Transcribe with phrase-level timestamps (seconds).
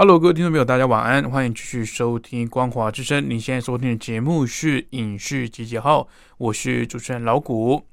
[0.00, 3.20] Hello，各位听众朋友，大家晚安，欢迎继续收听《光华之声》。
[3.26, 6.02] 你现在收听的节目是《影视集结号》，
[6.36, 7.84] 我是主持人老谷。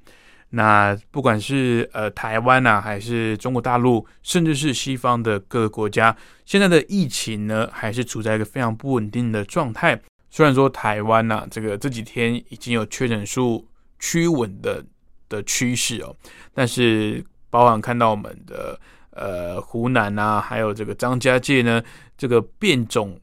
[0.50, 10.00] 那不管是呃台湾呐，还是中国大陆，甚至是西方的各个国家，现在的疫情呢，还是处在一个非常不稳定的状态。
[10.30, 13.66] 虽然说台湾呐，这个这几天已经有确诊数
[13.98, 14.84] 趋稳的
[15.28, 16.14] 的趋势哦，
[16.54, 18.78] 但是包含看到我们的。
[19.16, 21.82] 呃，湖南啊，还有这个张家界呢，
[22.18, 23.18] 这个变种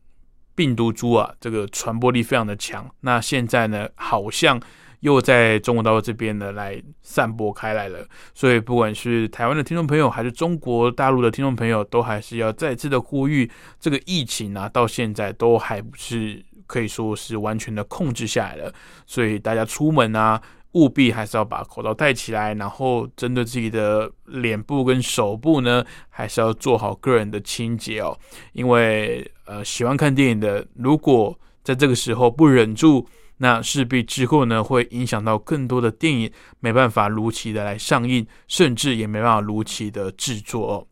[0.55, 2.89] 病毒株啊，这个传播力非常的强。
[3.01, 4.59] 那现在呢，好像
[5.01, 8.05] 又在中国大陆这边呢来散播开来了。
[8.33, 13.49] 所以，不管是台湾的听众朋友，还是中国大陆的听众朋友，都还是要再次的呼吁，
[13.79, 18.73] 这个疫情啊，到现在都还不是可以说是完全的控制下来了。
[19.05, 20.41] 所以，大家出门啊。
[20.73, 28.17] 务必还是要把口罩戴起来，然后针对自己的脸部跟手部呢，还是要做好个人的清洁哦。
[28.51, 33.07] 因为呃，喜欢看电影的，如果在这个时候不忍住，
[33.37, 40.87] 那势必之后呢，会影响到更多的电影没办法如期的来上映，甚至也没办法如期的制作哦。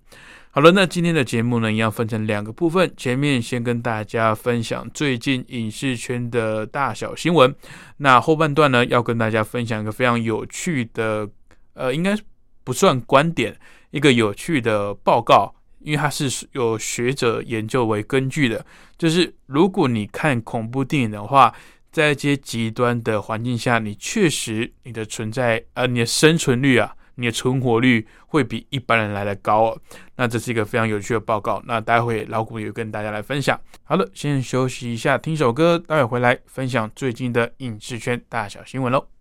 [0.53, 2.91] 好了，那今天的节目呢，一样分成两个部分。
[2.97, 7.55] 前面先跟大家分享最近影视圈的大小新闻，
[7.95, 11.29] 那后半段呢，要跟大家分享一个非常有趣的，
[11.73, 12.17] 呃，应该
[12.65, 13.57] 不算观点，
[13.91, 18.65] 一个有趣的报告，因为它是有学者研究为根据的，
[18.97, 21.55] 就是如果你看恐怖电影的话，
[21.93, 26.93] 在一些极端的环境下，你确实你的存在，呃，你的生存率啊。
[27.15, 29.77] 你的存活率会比一般人来的高哦，
[30.15, 31.61] 那这是一个非常有趣的报告。
[31.65, 33.59] 那待会老谷也跟大家来分享。
[33.83, 39.20] 好了，先休息一下，听首歌，待会回来分享最近的影视圈大小新闻喽。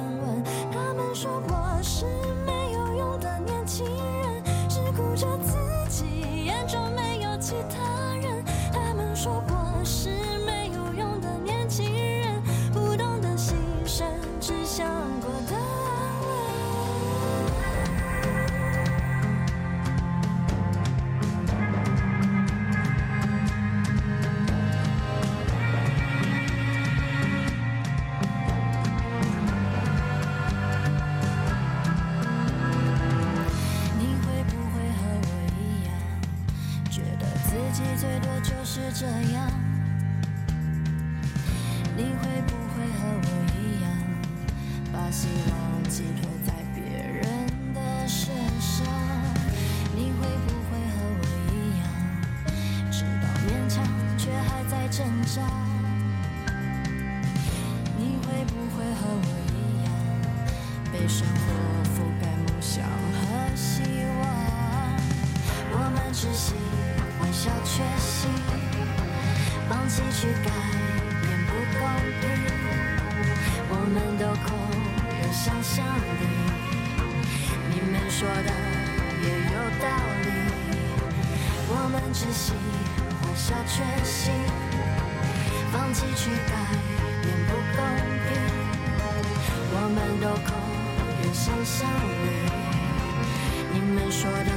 [94.11, 94.51] 说的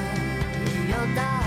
[0.66, 1.43] 也有道理。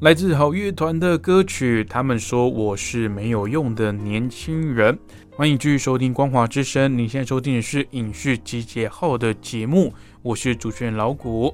[0.00, 4.96] 来自好乐团的歌曲，他们说我是没有用的年轻人。
[5.36, 9.92] 欢迎继续收听光华之声，你现在收听的是影视集结号的节目，
[10.22, 11.52] 我是主持人老谷。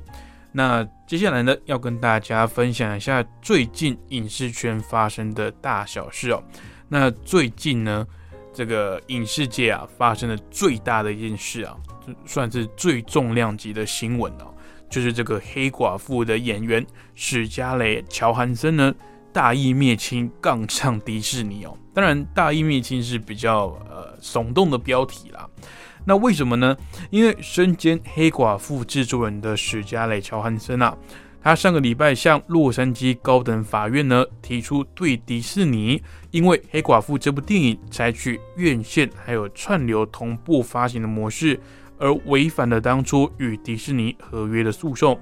[0.52, 6.44] 那接下来呢，要跟大家分享一下最近影视圈发生的大小事哦。
[6.87, 8.06] 那最近呢，
[8.52, 11.75] 这个影视界啊发生的最大的一件事啊，
[12.26, 14.54] 算是最重量级的新闻哦。
[14.89, 16.85] 就是这个黑寡妇的演员
[17.15, 18.95] 史嘉蕾·乔韩森呢，
[19.33, 21.77] 大义灭亲杠上迪士尼哦。
[21.93, 25.49] 当然，大义灭亲是比较呃耸动的标题啦。
[26.05, 26.77] 那为什么呢？
[27.11, 30.97] 因为身兼黑寡妇制作人的史嘉蕾·乔韩森啊，
[31.43, 41.58] 他上个礼拜向洛杉矶高等法院呢提出对迪士尼因为黑寡妇这部电影采取院线还有串流同步发行的模式。
[42.05, 45.19] 而违反了当初与迪士尼合约的诉讼。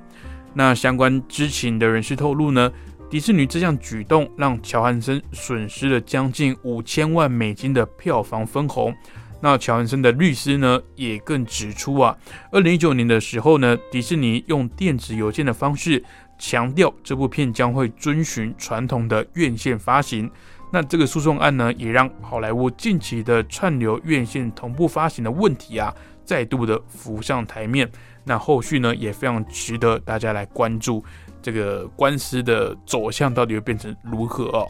[0.53, 2.71] 那相关知情的人士透露呢，
[3.09, 8.93] 迪士尼这项举动让乔汉森损失了将近五千万美金的票房分红。
[9.41, 12.19] 那乔汉森的律师呢，也更指出啊，
[12.51, 16.03] 二零一九年的时候呢，迪士尼用电子邮件的方式
[16.37, 20.29] 强调这部片将会遵循传统的院线发行。
[20.73, 25.95] 那这个诉讼案呢，也让好莱坞近期的串流院线同步发行的问题啊。
[26.33, 27.87] 再度的浮上台面，
[28.25, 31.05] 那后续呢也非常值得大家来关注
[31.43, 34.67] 这个官司的走向到底会变成如何哦。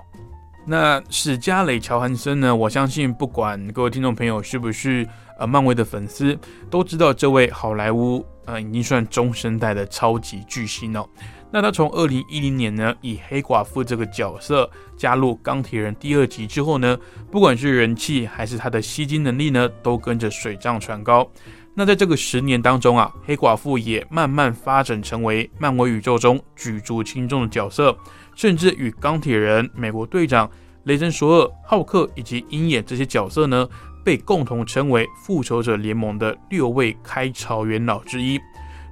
[0.67, 2.57] 那史嘉蕾·乔韩森呢？
[2.57, 5.07] 我相信不管各位听众朋友是不是
[5.39, 6.37] 呃漫威的粉丝，
[6.69, 11.09] 都知道这位好莱坞呃已经算中生代的超级巨星哦。
[11.53, 16.99] 那他从二零一零年呢以黑寡妇这个角色加入钢铁人第二集之后呢，
[17.31, 21.31] 不管是人气还是他的吸金能力呢，都跟着水涨船高。
[21.75, 27.97] 那在这个十年当中啊，黑寡妇也慢慢发展成为漫威宇宙中举足轻重的角色。
[28.35, 30.51] 甚至与钢铁人、美国队长、
[30.85, 33.69] 雷神索尔、浩克以及鹰眼这些角色呢，
[34.03, 38.41] 被共同称为复仇者联盟的六位开朝元老之一。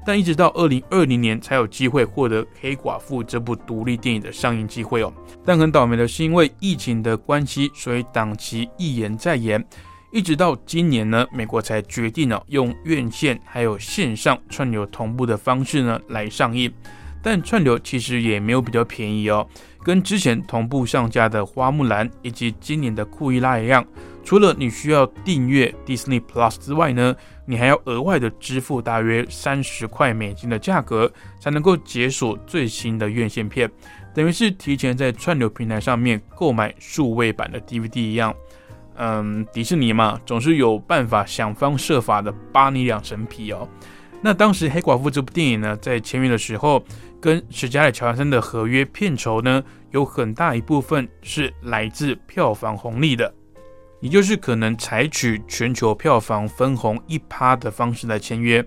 [0.04, 5.12] 但一直到二零二零年才有机会获得《黑寡妇》这部独立电影的上映机会哦。
[5.44, 9.64] 但很倒霉的是，因为疫情的关系，所以档期一延再延，
[10.10, 16.72] 一直到今年呢，美国才决定了用院线还有线上串流同步的方式呢来上映。
[17.22, 19.46] 但串流其实也没有比较便宜哦，
[19.84, 23.84] 跟之前同步上架的《花木兰》以及今年的《库伊拉》一样，
[24.24, 27.14] 除了你需要订阅 Disney Plus 之外呢，
[27.50, 33.68] 你还要额外的支付大约三十块美金的价格，才能够解锁最新的院线片，
[34.14, 38.32] 等于是提前在串流平台上面购买数位版的 DVD 一样。
[38.94, 43.68] 嗯，迪士尼嘛，总是有办法想方设法的扒你两层皮哦。
[44.22, 46.84] 那当时《黑寡妇》这部电影呢，在签约的时候，
[47.20, 53.34] 跟史嘉蕾·乔安森的合约片酬呢，有很大一部分是来自票房红利的，
[54.00, 58.64] 也就是可能采取全球票房分红一趴的方式来签约。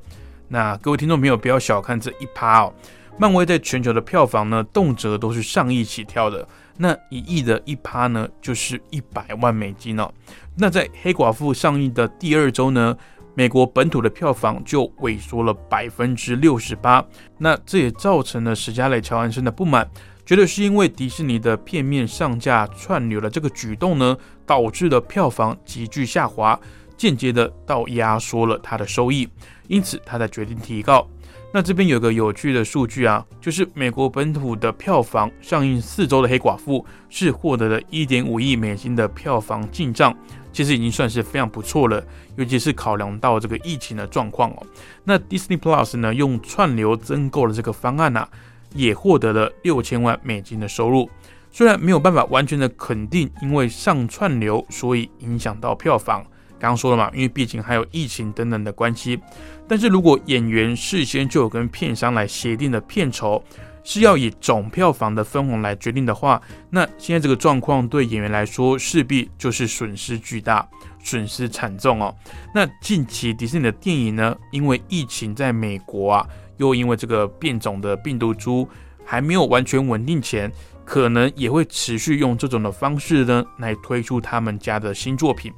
[0.47, 2.73] 那各位听众朋友，不要小看这一趴哦，
[3.17, 6.47] 漫威在全球的票房呢，动辄都是上亿起跳的。
[6.77, 10.11] 那一亿的一趴呢，就是一百万美金哦。
[10.55, 12.97] 那在《黑寡妇》上映的第二周呢？
[13.35, 17.03] 美国本土的票房就萎缩了百分之六十八，
[17.39, 19.89] 那这也造成了史嘉蕾·乔安森的不满，
[20.25, 26.58] 觉得是因为迪士尼的片面上架串流的这个举动呢，导致了票房急剧下滑，
[26.96, 29.27] 间接的到压缩了他的收益，
[29.68, 31.08] 因此他才决定提高。
[31.56, 40.15] 那这边有个有趣的数据啊，就是美国本土的票房上映四周的《黑寡妇》是获得了一点五亿美金的票房进账。
[40.51, 42.03] 其实已经算是非常不错了，
[42.36, 44.65] 尤其是考量到这个疫情的状况哦。
[45.03, 48.27] 那 Disney Plus 呢，用串流增购的这个方案呢，
[48.74, 51.10] 也获得了六千万美金的收入。
[51.51, 56.24] 虽然没有办法完全的肯定，因为上串流所以影响到票房，
[56.60, 59.20] 刚刚说了嘛，因为毕竟还有疫情等等的关系。
[59.68, 63.44] 但是如果演员事先就有跟片商来协定的片酬，
[63.84, 70.68] 是要以总票房的分红来决定的话，那现在这个状况对演员来说势必就是损失巨大、
[71.03, 72.15] 损失惨重哦。
[72.56, 78.67] 那近期迪士尼的电影呢，因为疫情在美国啊，又因为这个变种的病毒株
[79.03, 80.51] 还没有完全稳定前，
[80.86, 85.51] 可能也会持续用这种的方式呢来推出他们家的新作品。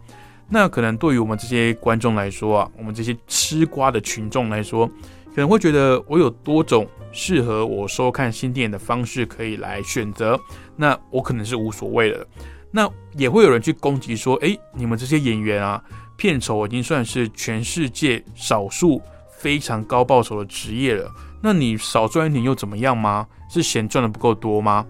[0.49, 6.87] 那可能对于我们这些观众来说啊，我们这些吃瓜的群众来说，可能会觉得我有多种。
[7.17, 10.37] 适合我收看新电影的方式可以来选择，
[10.75, 12.27] 那我可能是无所谓的。
[12.71, 15.81] 那也会有人去攻击说：“诶，你们这些演员啊，
[16.17, 19.01] 片酬已经算是全世界少数
[19.45, 21.07] 非常高报酬的职业了，
[21.39, 23.27] 那你少赚一点又怎么样吗？
[23.47, 24.83] 是嫌赚的不够多吗？”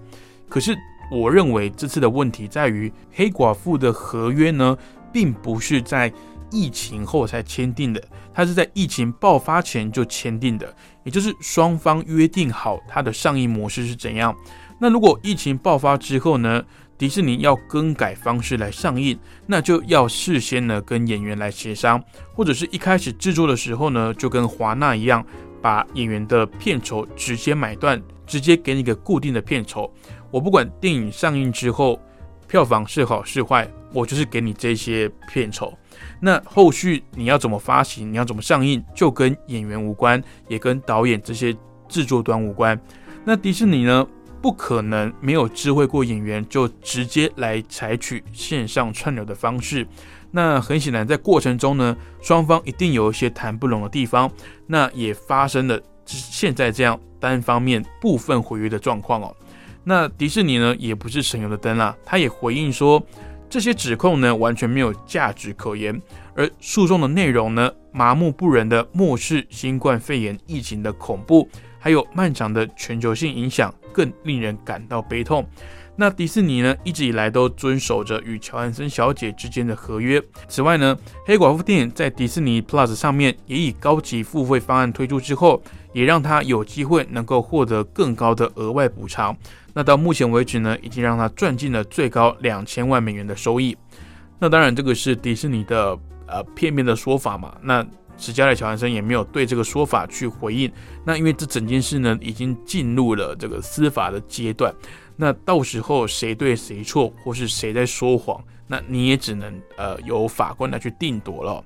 [0.48, 0.74] 可是
[1.12, 4.78] 我认为这次的问题在于，黑寡妇的合约呢，
[5.12, 6.10] 并不是在
[6.50, 8.02] 疫情后才签订的，
[8.34, 10.74] 它是在疫情爆发前就签订的。
[11.04, 14.34] 也就是双方约定好它的上映模式是怎样。
[14.80, 16.64] 那如果疫情爆发之后呢，
[16.98, 22.02] 迪士尼要更改方式来上映，那就要事先呢跟演员来协商，
[22.34, 25.26] 或者是一开始制作的时候呢，就跟华纳一样，
[25.62, 29.92] 把演员的片酬直接买断，直接给你个固定的片酬。
[30.32, 32.00] 我不管电影上映之后
[32.48, 35.74] 票房是好是坏，我就是给你这些片酬。
[36.22, 41.56] 那后续你要怎么发行，你要怎么上映，就跟演员无关，也跟导演这些
[41.90, 42.80] 制作端无关。
[43.24, 44.06] 那迪士尼呢，
[44.46, 49.88] 不可能没有知会过演员，就直接来采取线上串流的方式。
[50.30, 54.32] 那很显然，在过程中呢，双方一定有一些谈不拢的地方。
[54.68, 59.36] 那也发生了现在这样单方面部分毁约的状况哦。
[59.84, 63.02] 那迪士尼呢，也不是省油的灯啦，他也回应说。
[63.48, 66.00] 这些指控呢，完全没有价值可言，
[66.36, 71.48] 而诉讼的内容呢，麻木不仁的漠视新冠肺炎疫情的恐怖，
[71.86, 75.48] 还有漫长的全球性影响，更令人感到悲痛。
[75.96, 80.20] 那迪士尼呢，一直以来都遵守着与乔安森小姐之间的合约。
[80.48, 85.62] 此外呢，黑寡妇电影在迪士尼 Plus 上面也以高级付费方案推出之后，
[85.94, 89.38] 也让他有机会能够获得更高的额外补偿。
[89.72, 93.78] 那到目前为止呢，已经让他赚进了最高两千万美元的收益。
[94.40, 97.56] 那当然，这个是迪士尼的呃片面的说法嘛。
[97.62, 97.86] 那
[98.18, 100.72] 史嘉蕾·乔安森也没有对这个说法去回应。
[101.04, 104.74] 那因为这整件事呢，已经进入了这个司法的阶段。
[105.18, 111.64] 那到时候谁对谁错，或是谁在说谎，那你也只能呃由法官来去定夺了。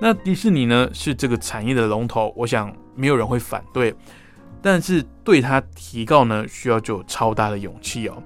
[0.00, 3.94] 那迪士尼呢是这个产业的龙头，我想没有人会反对。
[4.60, 8.20] 但是对他提告呢，需要就有超大的勇气哦。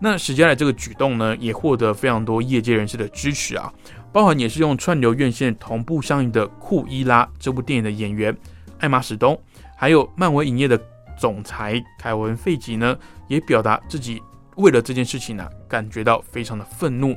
[0.00, 3.72] 那史嘉蕾这个举动呢，也获得非常多业界人士的支持啊，
[4.18, 8.36] 包含也是用串流院线同步上映的《库伊拉》这部电影的演员
[8.80, 9.40] 艾玛史东，
[9.76, 10.76] 还有漫威影业的
[11.16, 12.98] 总裁凯文·费吉呢，
[13.28, 14.20] 也表达自己
[14.56, 17.16] 为了这件事情呢，感觉到非常的愤怒。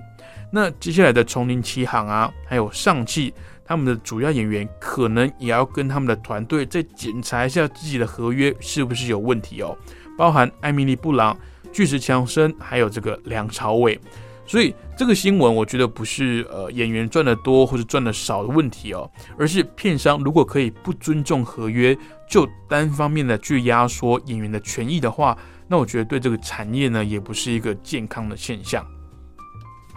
[0.51, 3.34] 那接下来的丛林奇航啊，还有上汽，
[3.65, 9.75] 他们的主要演员可能也要跟他们的团队再检查一下自己的合约是不是有问题哦，
[10.15, 11.36] 包含艾米丽·布朗、
[11.74, 14.00] 巨石强森，还有这个梁朝伟。
[14.45, 21.98] 所以这个新闻，我觉得不是呃演员赚的多或者赚的少的问题哦，而是片商如果可以不尊重合约，
[22.29, 28.86] 就单方面的去压缩演员的权益的话，那我觉得对这个产业呢，也不是一个健康的现象。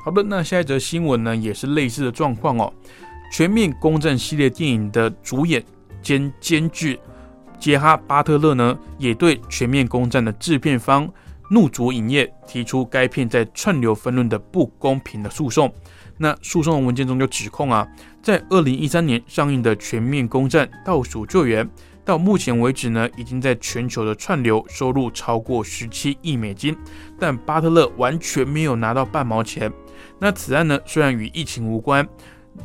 [0.04, 2.72] 好的，那下一则新闻呢，也是类似的状况哦。
[3.32, 5.64] 全面公正系列电影的主演
[6.00, 6.96] 兼监制
[7.58, 11.10] 杰哈巴特勒呢，也对全面公正的制片方。
[11.54, 15.72] 怒卓影业提出该片在串流分论的不公平的诉讼。
[16.18, 17.86] 那诉讼文件中就指控啊，
[18.20, 21.64] 在二零一三年上映的《全面攻占倒数救援》，
[22.04, 26.76] 到目前为止呢，已经在全球的串流收入超过十七亿美金，
[27.20, 29.72] 但巴特勒完全没有拿到半毛钱。
[30.18, 32.06] 那此案呢，虽然与疫情无关，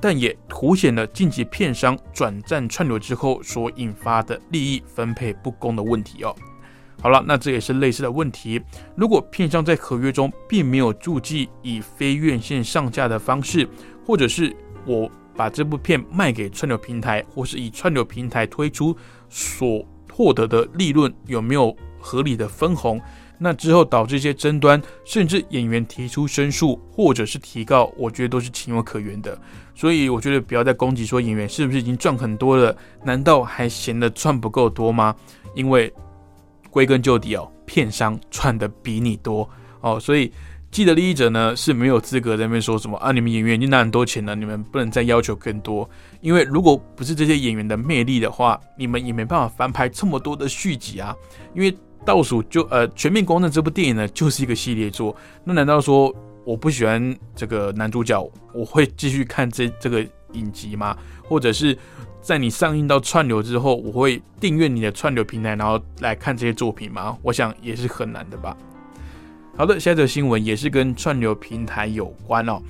[0.01, 6.35] 但也凸显了晋级片商转战串流之后所引发的利益分配不公的问题哦。
[7.01, 8.61] 好了，那这也是类似的问题。
[8.95, 13.67] 如果片商在合约中并没有注记以非院线上架的方式，
[14.05, 14.53] 或者是
[14.85, 18.95] 我把这部片卖给串流平台，或是以串流平台推出
[19.29, 22.99] 所获得的利润有没有合理的分红，
[23.37, 29.39] 那之后导致一些争端，甚至演员提出申诉或者是提告，我觉得都是情有可原的。
[29.73, 32.75] 所以我觉得不要再攻击说演员是不是已经赚很多了，
[33.05, 35.15] 难道还嫌得赚不够多吗？
[35.55, 35.93] 因为
[36.69, 39.49] 归根究底哦，片商赚的比你多
[39.81, 40.31] 哦，所以
[40.71, 45.89] 既得利益者呢是没有资格在那边说什么啊，你们演员已经拿很多钱了，你们不能再要求更多。
[46.21, 51.15] 因为如果不是这些演员的魅力的话，你们也没办法翻拍这么多的续集啊。
[51.55, 56.13] 因为倒数就呃全面公正这部电影呢就是一个系列作，那难道说
[56.45, 58.21] 我不喜欢这个男主角，
[58.53, 60.97] 我会继续看这这个影集吗？
[61.23, 61.77] 或者是？
[62.21, 67.17] 在你上映到串流之后，我会订阅你的串流平台，然后来看这些作品吗？
[67.21, 68.55] 我想也是很难的吧。
[69.55, 72.61] 好的，下一则新闻也是跟串流平台有关哦。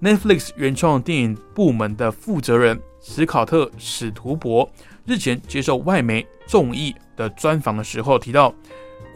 [0.00, 4.70] Netflix 原创电影部门的负责人史考特·史图伯
[5.04, 8.50] 日前接受外媒众议的专访的时候提到，《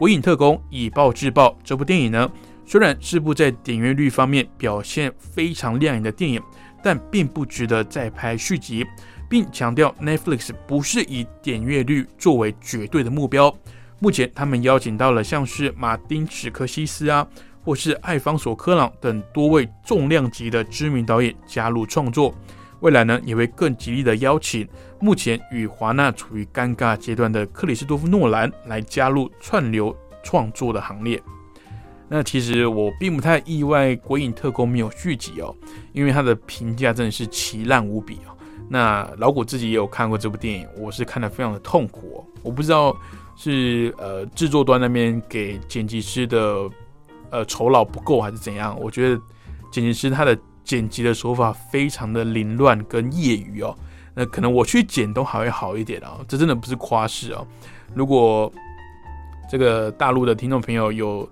[0.01, 2.29] 鬼影特工：以暴制暴》这部电影呢，
[2.67, 6.43] 虽然是部在点阅率方面表现非常亮眼的电影，
[6.87, 8.87] 但并不值得再拍续集。
[9.29, 13.53] 并强调，Netflix 不是以点阅率作为绝对的目标。
[13.99, 17.27] 目前，他们邀请到了像是马丁·史科西斯啊，
[17.64, 22.33] 或是艾方索·科朗等多位重量级的知名导演加入创作。
[22.79, 24.68] 未来呢，也会更极力的邀请
[25.01, 31.20] 目前与华纳处于尴尬阶段的克里斯多夫·诺兰来加入串流创作的行列。
[32.09, 35.55] 那其实我并不太意外，《鬼影特工》没有续集哦，
[35.92, 38.37] 因为它的评价真的是奇烂无比哦。
[38.69, 42.40] 那老谷自己也有看过这部电影，我是看得非常的痛苦哦。
[42.42, 42.97] 我不知道
[43.37, 46.69] 是呃制作端那边给剪辑师的
[47.31, 48.79] 呃酬劳不够还是怎样。
[48.81, 49.21] 我觉得
[49.71, 53.77] 剪辑师他的剪辑的手法非常的凌乱跟业余哦。
[54.14, 56.25] 那可能我去剪都还会好一点哦。
[56.27, 57.47] 这真的不是夸饰哦。
[57.95, 58.53] 如果
[59.51, 61.29] 这个大陆的听众朋友有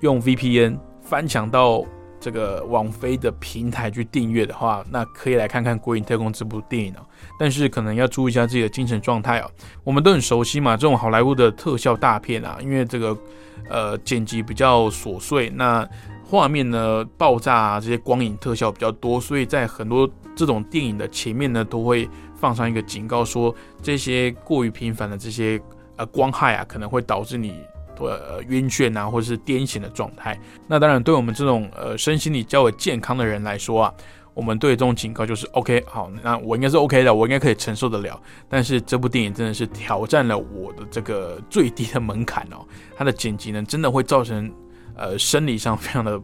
[0.00, 1.84] 用 VPN 翻墙到。
[2.22, 6.98] 这个网飞的平台去订阅的话，那可以来看看《国影特工》这部电影哦。
[7.38, 9.50] 但是可能要注意一下自己的精神状态哦。
[9.82, 13.16] 我们都很熟悉嘛，这种好莱坞的特效大片啊，因为这个
[13.70, 15.88] 呃剪辑比较琐碎，那
[16.22, 25.58] 画面呢爆炸啊这些光影特效比较多，所以在很多这种电影的前面呢都会放上一个警告，说这些过于频繁的这些
[25.96, 27.54] 呃光害啊，可能会导致你。
[28.06, 30.38] 呃，晕眩啊，或者是癫痫的状态。
[30.66, 33.94] 那当然，对我们这种呃身心理较为健康的人来说啊，
[34.34, 38.20] 我们对这种警告就是 OK，好，那我应该是 OK 的，我应该可以承受得了。
[38.48, 42.64] 但是这部电影真的是挑战了我的这个最低的门槛哦，
[42.96, 44.50] 它的剪辑呢，真的会造成
[44.96, 46.20] 呃生理上非常的。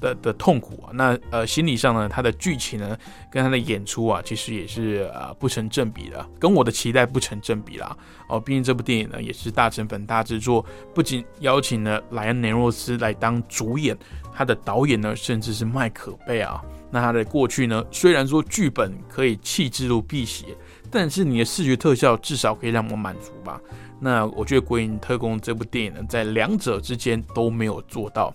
[0.00, 2.96] 的的痛苦啊，那呃心理上呢，他的剧情呢
[3.30, 7.96] 跟他的演出啊，其实也是呃不成正比的，跟我的期待不成正比啦。
[8.28, 13.96] 哦，毕竟这部电影呢也是大成本大制作，不仅邀请了莱恩·雷诺斯来当主演，
[14.34, 16.62] 他的导演呢甚至是麦可贝啊。
[16.90, 20.44] 那他的过去呢，虽然说剧本可以弃之如敝屣，
[20.90, 23.58] 但是你的视觉特效至少可以让我满足吧。
[23.98, 28.34] 那我觉得《鬼影特工》这部电影呢，在两者之间都没有做到。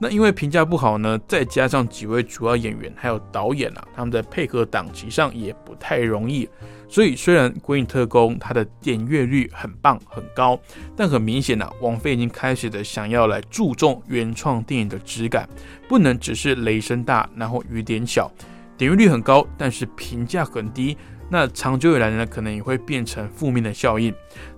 [0.00, 6.48] 那因为评价不好呢，再加上几位主要演员还有导演啊，他们在配合档期上也不太容易，
[6.88, 10.58] 所以虽然《鬼影特工》它的点阅率很棒很高，
[10.96, 15.48] 但很明显呢，王菲已经开始的想要来注重原创电影的质感，
[15.88, 18.30] 不能只是雷声大，然后雨点小，
[18.76, 20.98] 点阅率很高，但是评价很低，
[21.30, 24.12] 那长久以来呢，可能也会变成负面的效应。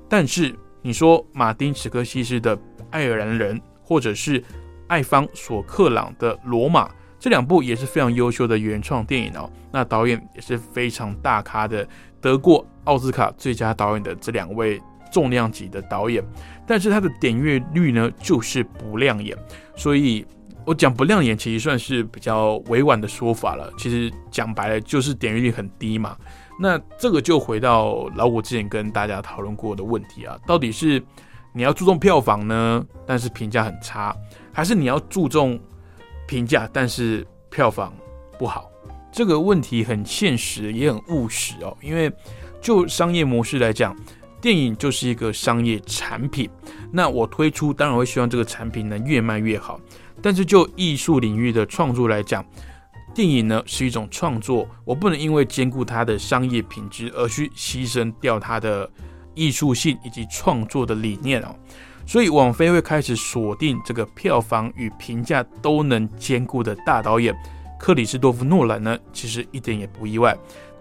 [0.09, 2.57] 但是你说马丁·史科西斯的
[2.90, 4.42] 《爱尔兰人》，或者是
[4.88, 6.88] 艾方索克朗的《罗马》。
[7.18, 11.85] 这两部也是非常优秀的原创电影哦，那导演也是非常大咖的，
[12.20, 16.22] 得过奥斯卡最佳导演的这两位重量级的导演，
[16.66, 19.37] 但是他的点阅率呢就是不亮眼，
[19.75, 20.25] 所以
[20.66, 26.16] 我讲不亮眼其实算是比较委婉的说法了，其实讲白了就是点阅率很低嘛。
[26.61, 31.03] 那这个就回到老谷之前跟大家讨论过的问题啊，到底是
[31.55, 34.14] 你要注重票房呢，但是评价很差，
[34.57, 35.61] 还是你要注重？
[36.27, 37.92] 评价，但是票房
[38.38, 38.71] 不好，
[39.12, 41.77] 这个问题很现实，也很务实哦。
[41.83, 42.11] 因为
[42.59, 43.95] 就商业模式来讲，
[44.40, 46.49] 电影就是一个商业产品。
[46.90, 49.79] 那我推出，当然会希望这个产品能越卖越好。
[50.23, 52.42] 但是就艺术领域的创作来讲，
[53.14, 58.90] 电影呢是一种创作，我不能因为兼顾它的商业品质而去牺牲掉它的
[59.35, 61.55] 艺术性以及创作的理念哦。
[62.07, 67.37] 所以，网飞会开始锁定这个票房与评价都能兼顾的大导演
[67.81, 70.35] 克里斯多夫·诺兰呢，其实一点也不意外。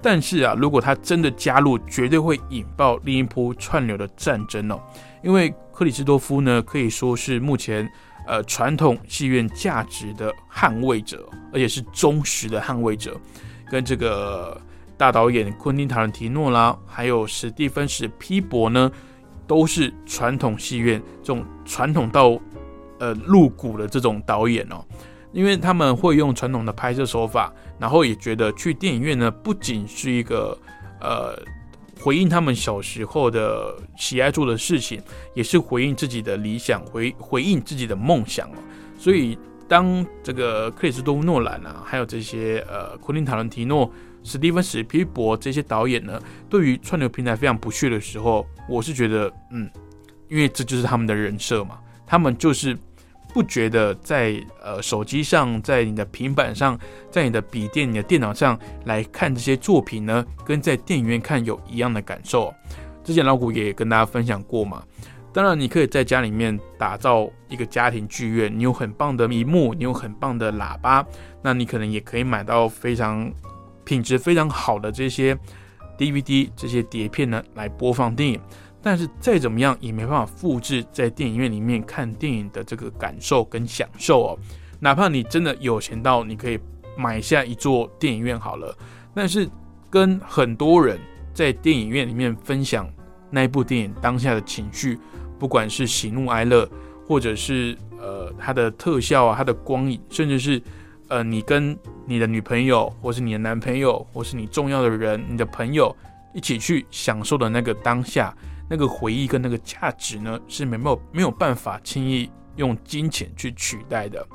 [0.04, 4.80] 但是啊，如果他真的加入，绝对会引爆另一波串流的战争哦。
[5.24, 7.90] 因为克里斯多夫呢，可以说是目前
[8.28, 13.20] 呃传统戏院价值的捍卫者，而且是忠实的捍卫者。
[13.72, 14.62] 跟这个
[14.96, 18.92] 大导演昆汀·塔伦提诺啦，还有史蒂芬·史皮伯呢。
[19.48, 22.40] 都是传统戏院这种传统到
[23.00, 24.84] 呃入骨的这种导演哦，
[25.32, 30.58] 因为他们会用传统的拍摄手法，然后也觉得去电影院呢不仅是一个
[31.00, 31.38] 呃
[32.00, 35.02] 回应他们小时候的喜爱做的事情，
[35.34, 38.56] 也是回应自己的理想，回回应自己的梦想哦。
[38.98, 43.92] 所以当这个克里斯多夫诺兰啊，还有这些呃昆汀塔伦提诺。
[44.26, 49.70] 史蒂芬史皮伯这些导演呢，对于串流平台非常不屑的时候，我是觉得，嗯，
[50.28, 52.76] 因为这就是他们的人设嘛，他们就是
[53.32, 56.78] 不觉得在呃手机上、在你的平板上、
[57.12, 62.52] 在你的笔电、你的电脑上来看这些作品呢，跟在电影院看有一样的感受。
[63.04, 64.84] 之前老谷也跟大家分享过嘛，
[65.32, 71.06] 当然你可以在家里面打造一个家庭剧院，你有很棒的荧幕，你有很棒的喇叭，
[71.44, 73.32] 那你可能也可以买到非常。
[73.86, 75.38] 品质非常好的这些
[75.98, 78.42] DVD 这些碟片呢，来播放电影，
[78.82, 84.40] 但是再怎么样也没办法复制在电影院里面看电影的这个感受跟享受哦。
[84.80, 86.60] 哪怕你真的有钱到你可以
[86.98, 88.76] 买下一座电影院好了，
[89.14, 89.48] 但是
[89.90, 91.00] 跟很多人
[91.34, 92.90] 在电影院里面分享
[93.30, 95.00] 那一部电影当下的情绪，
[95.40, 96.70] 不管是喜怒哀乐，
[97.08, 100.62] 或者是呃它的特效啊，它的光影，甚至是。
[101.08, 105.96] 呃，你跟你的女朋友，或是你的男朋友，或是你重要的人，你的朋友
[106.34, 108.36] 一起去享受的那个当下，
[108.70, 114.26] 那个回忆跟那个价值呢，是没有没有办法轻易用金钱去取代的。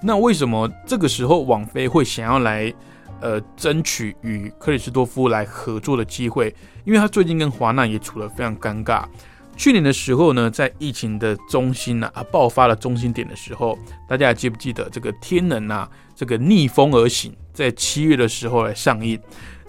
[0.00, 2.72] 那为什么这个时候网飞会想要来
[3.20, 6.54] 呃争取与克里斯多夫来合作的机会？
[6.84, 9.04] 因为他最近跟华纳也处得非常尴尬。
[9.56, 15.88] 去年的时候呢，在疫情的中心呢啊爆发了中心点的时候，大家还记不记得这个天能啊？
[16.16, 19.18] 这个逆风而行，在七月的时候来上映，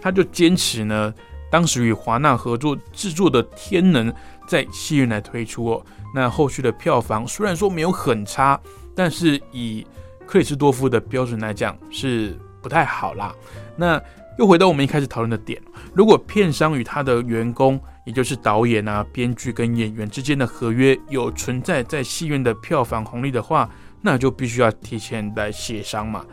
[0.02, 1.14] 他就坚持呢，
[1.52, 4.12] 当时与华纳合作制作的《天能》
[4.48, 5.86] 在戏院来推出哦。
[6.16, 8.60] 那后续的票房虽然说没有很差，
[8.96, 9.86] 但是以
[10.26, 13.34] 克里斯多夫的标准来讲是不太好啦。
[13.76, 14.02] 那
[14.40, 15.62] 又回到我们一开始讨论的点，
[15.94, 23.70] 如果片商与他的员工，也就是导演啊、编剧跟演员之间的合约有存在在戏院的票房红利的话，
[24.02, 26.26] 那就必须要提前来协商嘛，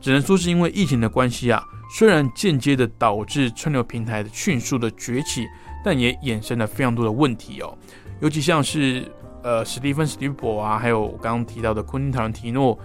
[0.00, 1.62] 只能说是因为疫情的关系啊，
[1.96, 5.46] 虽然间接的导致串流平台的迅速的崛起，
[5.84, 7.78] 但也衍生了非常多的问题哦。
[8.20, 9.10] 尤其像是
[9.42, 12.76] 呃史蒂芬史蒂伯啊，还有我刚刚提到的昆汀塔伦提诺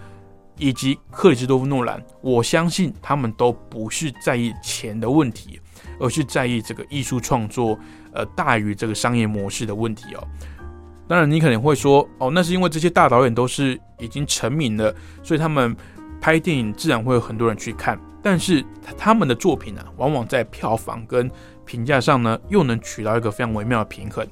[0.60, 5.60] 以及克里斯多夫诺兰，我相信他们都不是在意钱的问题，
[6.00, 7.80] 而是在意这个艺术创作
[8.14, 10.28] 呃大于这个商业模式的问题哦。
[11.08, 14.94] 当然，你可能会说，哦，那是因为这些大导演都是已经成名了，
[15.24, 15.76] 所以他们
[16.22, 18.00] 拍电影自然会有很多人去看。
[18.22, 18.64] 但是
[18.98, 21.32] 他们的作品呢，往往在票房跟
[21.66, 24.28] 评价上呢，又能取到一个非常微妙的平衡。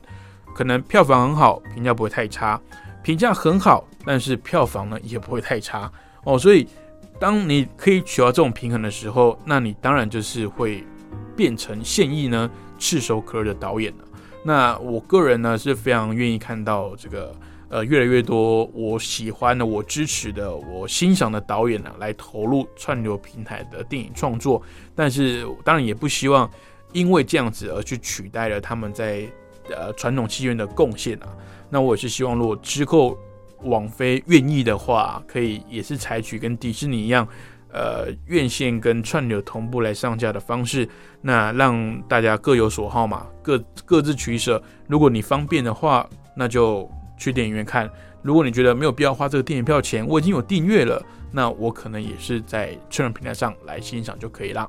[0.53, 2.59] 可能票房很好，评价不会太差；
[3.01, 5.91] 评价很好，但是票房呢也不会太差。
[6.27, 6.67] 哦，所以
[7.17, 10.83] 当你可以取到这种平衡的时候，那你当然就是会
[11.37, 14.03] 变成现役呢，炙手可热的导演了。
[14.43, 17.33] 那我个人呢是非常愿意看到这个
[17.69, 24.61] 呃越来越多我喜欢的、我支持的、我欣赏的导演呢来投入串流平台的电影创作，
[24.93, 26.49] 但是当然也不希望
[26.91, 29.25] 因为这样子而去取代了他们在
[29.69, 31.27] 呃传统戏院的贡献啊。
[31.69, 33.17] 那我也是希望，如果之后
[33.63, 37.27] 网飞愿意的话，可以也是采取跟迪士尼一样。
[37.69, 40.87] 呃，院线跟串流同步来上架的方式，
[41.21, 44.59] 那让大家各有所好嘛，各各自取舍。
[44.87, 46.89] 如果你方便的话，那就
[47.19, 47.85] 去电影院看；
[48.23, 54.67] 如果你觉得没有必要花这个电影票钱，我已经有订阅了，那我可能也是在串流平台上来欣赏就可以了。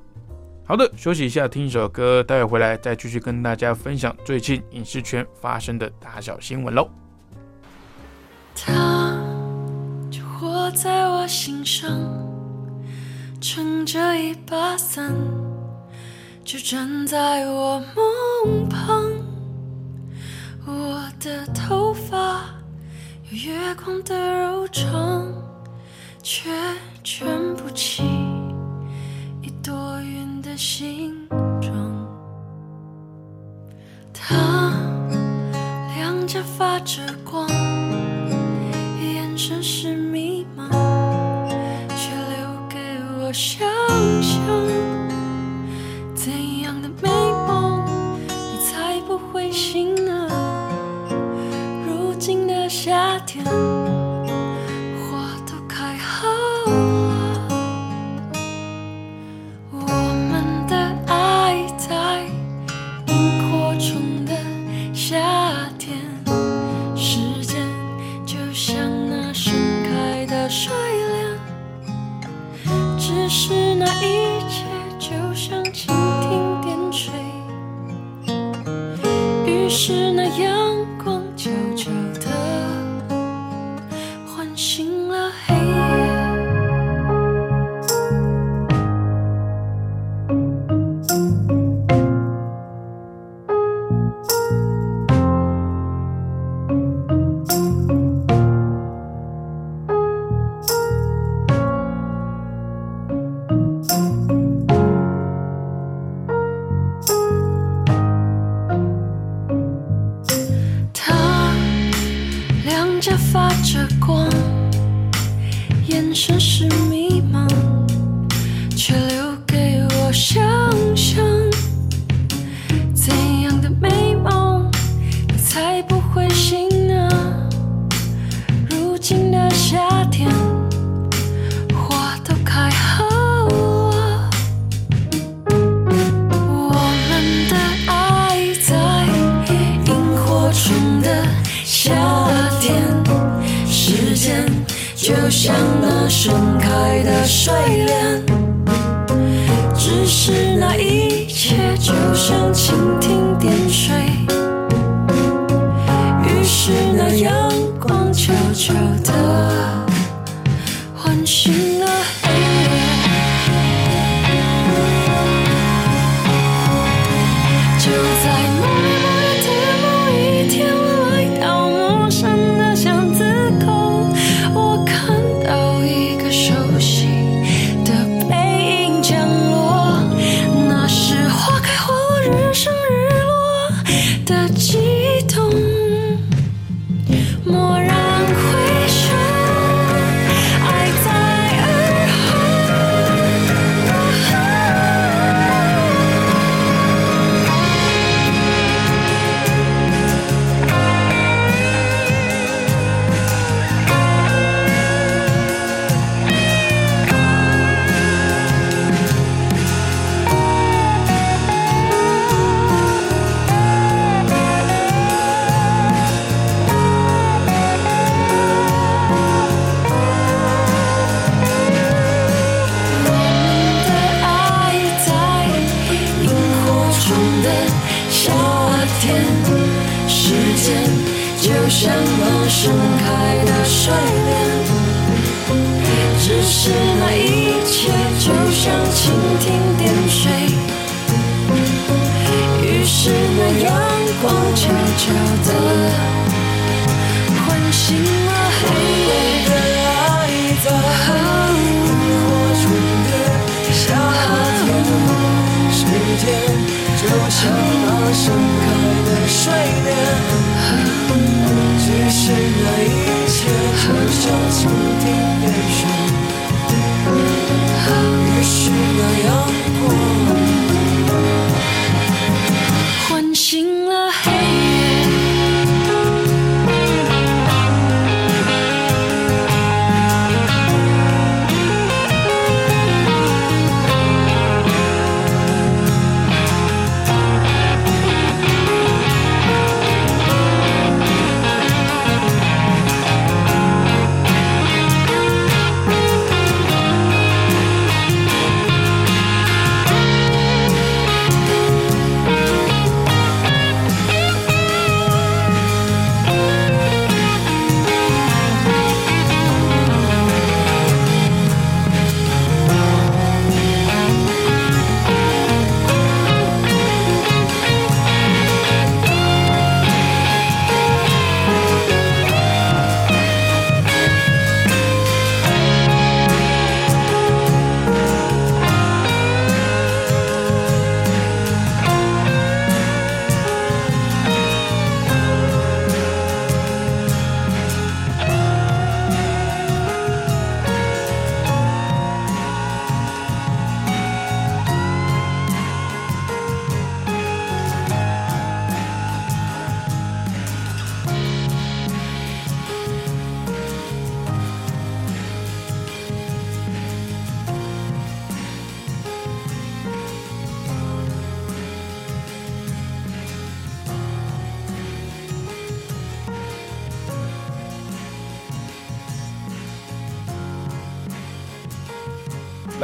[0.65, 7.08] 好的，休息一下，听一首歌，待会回来再继续跟大家分享最近影视圈发生的大小新闻喽。
[8.61, 9.17] 他
[10.11, 11.89] 就活在我心上。
[13.41, 15.15] 撑着一把伞，
[16.45, 19.05] 就站在我梦旁。
[20.67, 22.45] 我的头发
[23.31, 25.33] 有月光的柔长，
[26.23, 26.51] 却
[27.05, 28.03] 卷不起
[29.41, 31.15] 一朵云的形
[31.61, 31.73] 状。
[34.13, 34.73] 他
[35.97, 37.49] 两颊发着光，
[39.39, 40.69] 城市迷茫。
[41.97, 42.77] 却留给
[43.21, 43.61] 我想
[44.21, 44.37] 象
[46.13, 47.09] 怎样的美
[47.47, 47.85] 梦，
[48.27, 50.29] 你才不会醒呢？
[51.87, 53.45] 如今的夏天。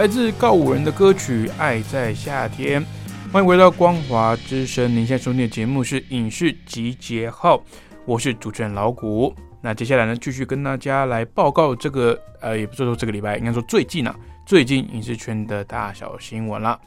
[0.04, 2.82] 来自告五人的歌曲《爱在夏天》。
[3.32, 7.58] 欢迎回到光华之声，您现在收听的节目是影视集结号，
[8.04, 9.34] 我是主持人老谷。
[9.62, 14.14] 那接下来呢，继续跟大家来报告这个呃，也不是说这个礼拜，应该说最近啊，
[14.44, 16.78] 最近影视圈的大小新闻了。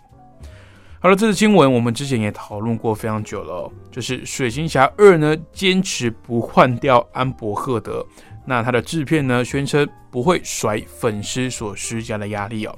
[0.99, 8.05] 好了，这次新闻我们之前也讨论过非常久了，就是《水行侠二》呢，坚持不换掉安博赫德。
[8.45, 12.77] 那他的制片呢，宣称不会甩粉丝所施加的压力哦。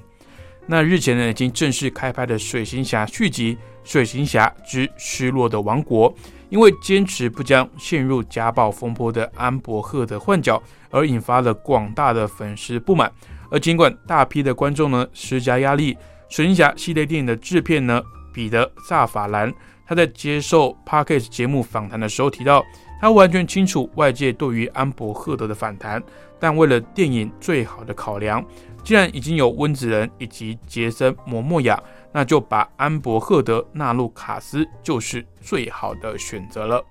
[0.72, 6.14] 那日前呢，已经正式开拍的《水行侠》续集《水行侠之失落的王国》，
[6.50, 13.12] 因为坚持不将陷入家暴风波的安伯赫德换角，而引发了广大的粉丝不满。
[13.50, 15.96] 而尽管大批的观众呢施加压力，
[16.30, 18.00] 《水行侠》系列电影的制片呢
[18.32, 19.52] 彼得萨法兰，
[19.88, 22.64] 他在接受 Parkes 节目访谈的时候提到。
[23.02, 26.04] 他完全清楚外界对于安博赫德的反弹，
[26.40, 28.44] 但为了电影最好的考量，
[28.84, 36.84] 既然已经有温子仁以及杰森·摩莫亚，那就把安博赫德纳入卡斯就是最好的选择了。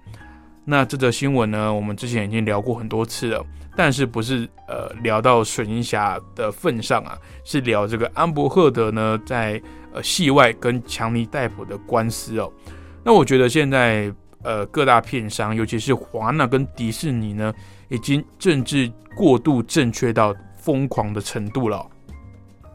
[0.64, 9.61] 那这则新闻呢，我们之前已经聊过很多次了，但是不是呃聊到水晶侠的份上啊，是聊这个安博赫德呢在
[9.92, 12.52] 呃戏外跟强尼戴普的官司哦。
[13.02, 14.12] 那我觉得现在。
[14.44, 17.52] 呃，各大片商，尤其是华纳跟迪士尼呢，
[17.88, 21.87] 已经政治过度正确到疯狂的程度了。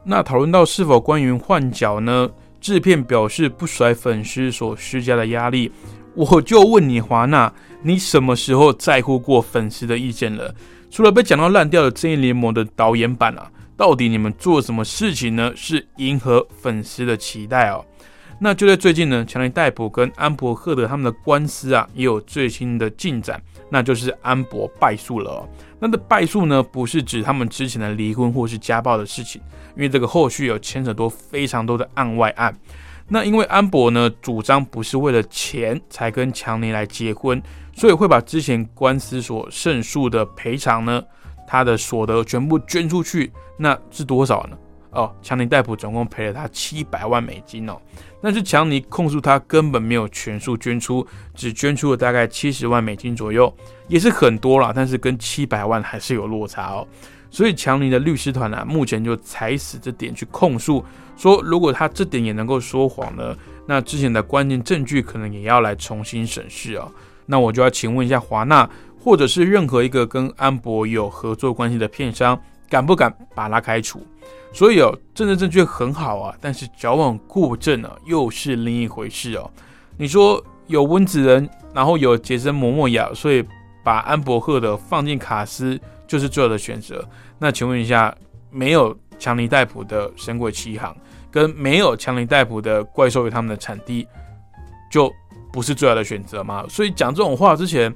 [0.03, 2.29] 那讨论到是否关于换角呢？
[2.59, 5.71] 制片表示不甩粉丝所施加的压力。
[6.15, 10.53] 我就问你，华纳，你什么时候在乎过粉丝的意见了？
[10.89, 15.51] 除了被讲到烂掉的《正义联盟》的导演版啊，到底你们做什么事情呢？
[15.55, 17.83] 是迎合粉丝的期待哦。
[18.39, 23.41] 那就在最近呢，强尼戴普跟安博赫德他们的官司啊，也有最新的进展，
[23.73, 25.49] 那就是安博败诉了。
[25.79, 29.41] 那的败诉呢，不是指他们之前的离婚或是家暴的事情，
[29.75, 32.55] 因为这个后续有牵扯多非常多的案外案。
[33.07, 37.41] 那因为安博呢，主张不是为了钱才跟强尼来结婚，
[37.73, 41.03] 所以会把之前官司所胜诉的赔偿呢，
[41.47, 43.31] 他的所得全部捐出去。
[43.57, 44.57] 那是多少呢？
[44.93, 47.77] 哦，强尼戴普总共赔了他七百万美金哦。
[48.21, 51.05] 但是强尼控诉他根本没有全数捐出，
[51.35, 53.53] 只捐出了大概七十万美金左右，
[53.87, 56.87] 也是很多了，但是跟七百万还是有落差哦。
[57.29, 60.85] 所以强尼的律师团呢，目前就踩死这点去控诉，
[61.17, 66.89] 说如果他这点也能够说谎呢，那之前的关键证据可能也要来重新审视哦。
[67.25, 72.39] 那我就要请问一下华纳，或者是任何一个跟安博有合作关系的片商，
[72.69, 74.05] 敢不敢把他开除？
[74.53, 79.49] 所以哦，政治正确很好啊，但是矫枉过正啊，又是另一回事哦。
[79.97, 83.43] 你说有温子仁，然后有杰森·摩莫亚，所以
[83.83, 87.03] 把安伯赫的放进卡斯就是最好的选择。
[87.39, 88.15] 那请问一下，
[88.51, 90.93] 没有强尼戴普的《神鬼奇航》，
[91.31, 94.03] 跟没有强尼戴普的《怪兽与他们的产地》，
[94.91, 95.11] 就
[95.51, 96.63] 不是最好的选择吗？
[96.69, 97.93] 所以讲这种话之前，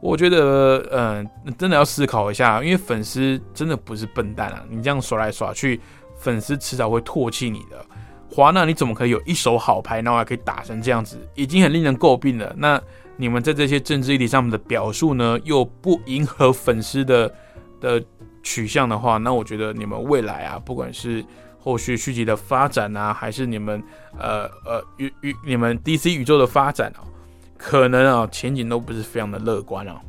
[0.00, 5.80] 我觉得，嗯，真的要思考一下，因为粉丝真的不是笨蛋啊，你这样耍来耍去。
[6.20, 7.82] 粉丝迟早会唾弃你的，
[8.30, 12.54] 华纳你怎么可以有一手好牌，然后还可以打成这样子，已经很令人诟病了。
[12.58, 12.80] 那
[13.16, 17.34] 你们在这些政治议题上面的表述呢，又不迎合粉丝的
[17.80, 18.04] 的
[18.42, 21.24] 取向的话，那我觉得你们未来啊，不管是
[21.58, 23.82] 后续续集的发展啊，还是你们
[24.18, 27.00] 呃呃宇宇你们 DC 宇宙的发展啊，
[27.56, 30.00] 可能啊前景都不是非常的乐观啊。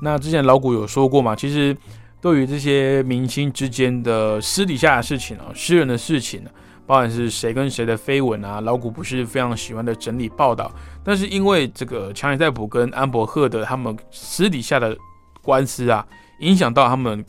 [0.00, 1.76] 那之前老古有说过嘛，其实。
[2.20, 6.50] 对于这些明星之间的私底下的事情啊，私人的事情呢，
[6.84, 10.68] 不管是谁跟谁的绯闻啊，老古不是非常喜欢的整理报道。
[11.04, 14.96] 但是因为这个强尼戴普跟安伯赫德他们私底下的
[15.42, 16.04] 官司啊，
[16.40, 17.24] 影响到他们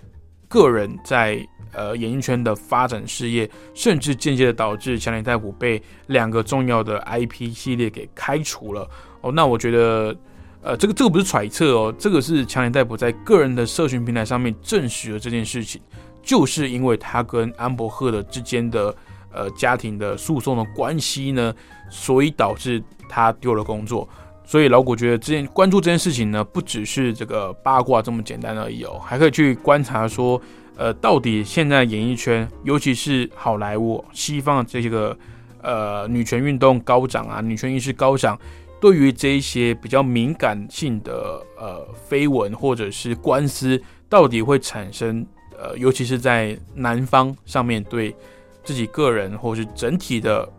[0.47, 8.89] 个人在呃演艺圈的发展事业，甚至间接的导致强尼戴普被两个重要的 IP 系列给开除了。
[9.21, 10.17] 哦，那我觉得。
[10.61, 15.81] 呃，这个这个不是揣测哦，这个是强尼戴普在个人的社群平台上面证实了这件事情，
[16.21, 18.93] 就是因为他跟安伯赫的之间的
[19.31, 21.53] 呃家庭的诉讼的关系呢，
[21.89, 24.07] 所以导致他丢了工作。
[24.43, 30.41] 所以老古觉得这件关注这件事情呢，不只是这个八卦这么简单而已哦，还可以去观察说，
[30.75, 35.17] 呃，到底现在演艺圈，尤其是好莱坞、西方的这些个
[35.61, 38.37] 呃女权运动高涨啊，女权意识高涨。
[38.79, 45.25] 对于这一些比较敏感性的呃绯闻或者是官司，到底会产生
[45.57, 48.15] 呃，尤其是在男方上面对
[48.63, 50.49] 自己个人或是整体的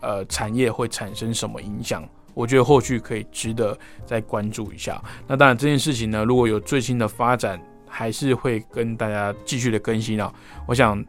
[0.00, 2.06] 呃产业会产生什么影响？
[2.34, 3.76] 我觉得后续可以值得
[4.06, 5.02] 再关注一下。
[5.26, 10.32] 那当然这件事情呢，如果有最新的发展，还是会跟大家继续的更新啊。
[10.66, 11.04] 我想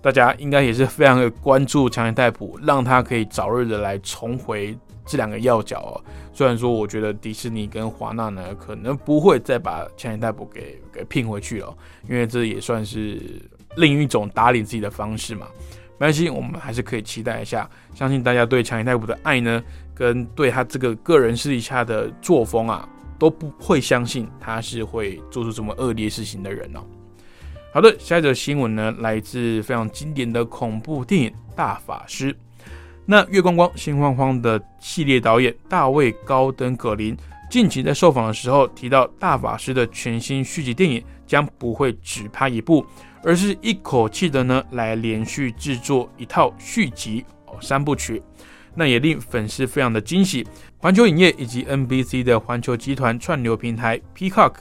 [0.00, 6.00] 大家应该也是非常的关注强尼戴普，让他可以早日的来重回这两个要角哦。
[6.32, 11.76] 虽然说，我觉得迪士尼跟华纳呢，可能不会再把强尼戴普给给聘回去了，
[12.08, 13.20] 因为这也算是
[13.76, 15.46] 另一种打理自己的方式嘛。
[15.98, 17.68] 没关系，我们还是可以期待一下。
[17.94, 19.62] 相信大家对强尼戴普的爱呢，
[19.94, 22.88] 跟对他这个个人私底下的作风啊，
[23.18, 26.80] 都不会相信他是会做出这么恶劣事情的人哦。
[27.72, 32.32] 好的，下一则新闻呢，来自非常经典的恐怖电影《大法师》。
[33.04, 37.16] 那月光光、心慌慌的系列导演大卫·高登·葛林
[37.50, 42.86] 近期在受访的时候提到，《大法师》的全新续集电影将不会只拍一部，
[43.22, 48.22] 而是一口气的呢来连续制作一套续集哦三部曲。
[48.74, 50.46] 那也令粉丝非常的惊喜。
[50.78, 54.54] 环球影业以及 NBC 的环球集团串流平台 Peacock。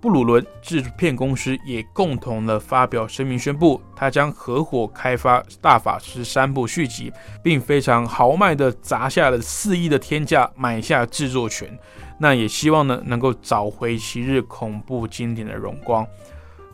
[0.00, 11.76] 布鲁伦制片公司也共同的发表声明，宣布他将合伙开发《大法师》三部续集，并非常豪迈的砸下了四亿的天价买下制作权。
[12.16, 16.06] 那也希望呢能够找回昔日恐怖经典的荣光。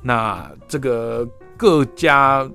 [0.02, 2.46] 那这个各家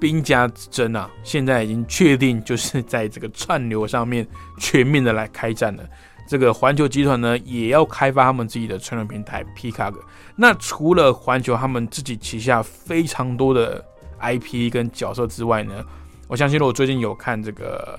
[0.00, 4.26] 兵家之争啊，现在已经确定就是在这个串流上面
[4.58, 5.84] 全面的来开战了。
[6.28, 9.94] 这个环球集团呢，也要开发他们自己的串流平台 Peacock。
[10.36, 13.82] 那除了环球他们自己旗下非常多的
[14.20, 15.82] IP 跟角色之外呢，
[16.28, 17.98] 我相信如果最近有看这个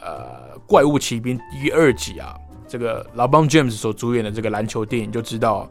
[0.00, 2.36] 呃《怪物骑兵》第二集啊，
[2.68, 5.68] 这个老邦 James 所主演的这个篮球电影，就知道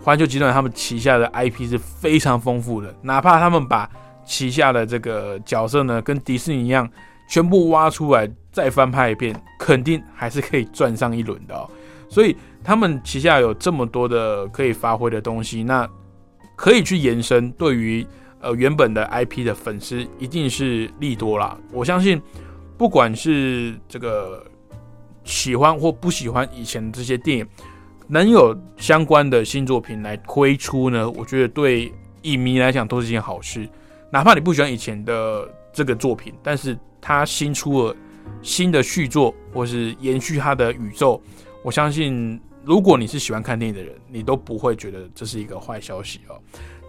[0.00, 2.94] 环球集团他们旗下的 IP 是非常丰富的。
[3.02, 3.90] 哪怕他们把
[4.24, 6.88] 旗下的这个角色呢，跟迪士尼一样。
[7.28, 11.68] 全部挖出来再翻拍一遍，肯定还是可以赚上一轮的哦。
[12.08, 15.88] 所以他们旗下有这么多的可以发挥的东西，那
[16.54, 17.50] 可以去延伸。
[17.52, 18.06] 对于
[18.40, 21.58] 呃原本的 IP 的粉丝，一定是利多啦。
[21.72, 22.20] 我相信，
[22.76, 24.44] 不管是这个
[25.24, 27.46] 喜欢或不喜欢以前这些电影，
[28.06, 31.90] 能有相关的新作品来推出呢，我觉得对
[32.22, 33.66] 影迷来讲都是件好事。
[34.10, 37.96] 哪怕你不喜欢以前的这个作品，但是他新出了
[38.42, 41.20] 新的续作，或是延续他的宇宙，
[41.62, 46.40] 我相信，如果你是喜欢看电影的人，你都不会觉得这是一个坏消息哦。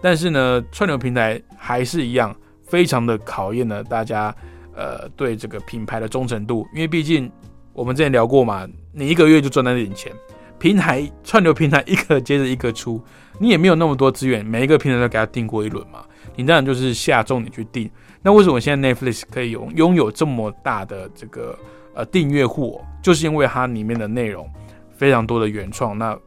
[0.02, 4.34] 但是呢，串流平台还是一样，非常的考验了大家
[4.74, 7.30] 呃对这个品牌的忠诚度，因为毕竟
[7.72, 10.12] 我们之前聊过嘛，你一个月就赚那点钱，
[10.58, 13.00] 平台串流平台一个接着一个出，
[13.38, 16.04] 你也没有那么多资源，每一个平台都给他订过一轮嘛，
[16.36, 17.90] 你当然就是下重点去订。
[18.24, 21.56] 那为什么现在 Netflix 可以拥拥有这么大的这个
[21.92, 22.80] 呃订阅户？
[23.02, 24.50] 就是因为它里面的内容
[24.96, 26.18] 非常多的原创，那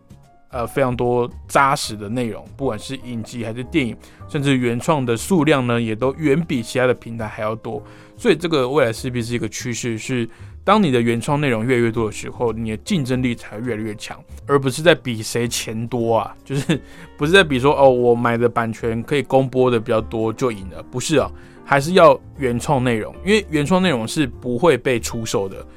[0.51, 3.97] 呃非常多扎实的内容，不管是影集还是电影，
[4.29, 7.81] 甚至原创的数量呢，也都远比其他的平台还要多。
[8.15, 10.29] 所以这个未来势必是一个趋势，是
[10.63, 16.79] 当你的原创内容越来越多的时候，你的竞争力才越来越强，而不是在比谁钱多啊，就是
[17.17, 21.31] 不是在比说哦我买的版权可以公播的比较多就赢了，不是啊。
[21.70, 25.68] 还是要原创内容，因为原创内容是不会被出售的，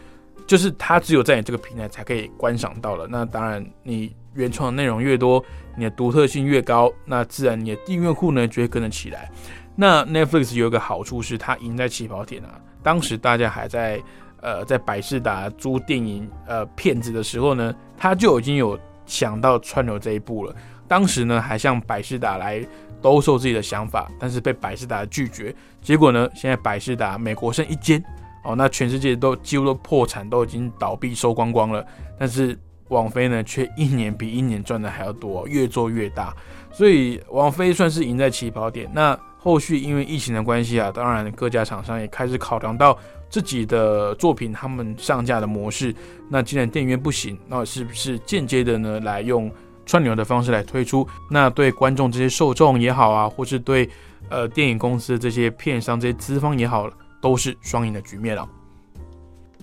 [0.47, 3.09] 就是它只有在你这个平台才可以观赏到了。
[3.11, 5.45] 那当然，你原创内容越多，
[5.77, 9.29] 你的独特性越高，那自然你的订阅户呢就会跟着起来。
[9.75, 12.61] 那 Netflix 有一个好处是它赢在起跑点啊。
[12.85, 14.01] 当时大家还在
[14.41, 20.55] 呃在百事达租电影呃片子的时候呢，它就已经有想到串流这一步了。
[20.87, 22.65] 当时呢还向百事达来。
[23.03, 25.55] 兜售自己的想法，但是被百事达拒绝。
[25.83, 26.29] 结果呢？
[26.35, 28.03] 现在百事达美国剩一间
[28.45, 31.85] 哦，那全世界都几乎都破产，都已经倒闭收光光了。
[32.19, 36.35] 但是网飞呢，却一年比一年赚的还要多，越做越大。
[36.71, 38.91] 所以网飞算是赢在起跑点。
[38.93, 42.97] 那后续因为疫情的关系啊，当然各家厂商也开始考量到
[43.29, 45.95] 自己的作品他们上架的模式。
[46.29, 49.51] 那既然电影院不行，那是不是间接的呢来用？
[49.91, 53.91] 串流的方式来推出，那对观众这些受众也好啊，或是对
[54.29, 56.89] 呃电影公司这些片商这些资方也好，
[57.21, 58.49] 都是双赢的局面了。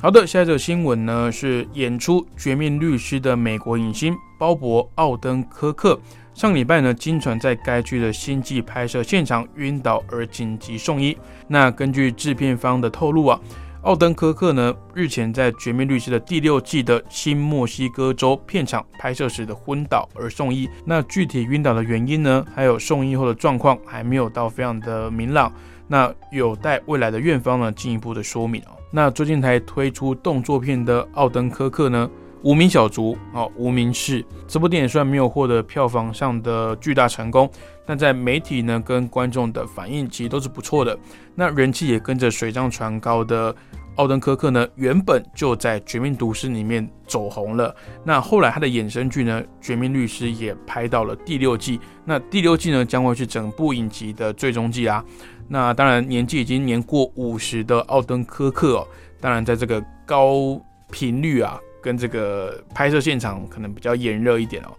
[0.02, 5.98] 好的，下一则新闻呢是演出《绝命律师》的美国影星鲍勃·奥登科克，
[6.34, 11.18] 上礼拜呢经传在该剧的新季拍摄现场晕倒而紧急送医。
[11.48, 13.40] 那根据制片方的透露啊。
[13.84, 20.68] 奥登科克呢，日前在《绝命律师》的第六季的新墨西哥州片场拍摄时的昏倒而送医。
[20.84, 25.54] 那具体晕倒的原因呢，还有送医后的状况还没有到非常的明朗。
[25.88, 28.76] 那有待未来的院方呢进一步的说明哦。
[28.92, 32.10] 那最近才推出动作片的奥登科克呢，
[32.44, 37.50] 无名小卒哦，无名氏这部电影虽然没有获得票房上的巨大成功，
[37.86, 40.98] 但在媒体呢跟观众的反应其实都是不错的。
[41.36, 43.54] 那人气也跟着水涨船高的
[43.96, 47.76] 奥登科克呢，原本就在《绝命毒师》里面走红了。
[48.04, 51.80] 那后来他的衍生剧呢，《绝命律师》也拍到了第六季。
[52.06, 55.04] 那第六季呢，将会是整部影集的最终季啊。
[55.50, 58.88] 那当然，年纪已经年过五十的奥登科克哦，
[59.20, 60.62] 当然在这个高
[60.92, 61.60] 频率啊。
[61.82, 64.72] 跟这个拍摄现场可能比较炎热一点哦，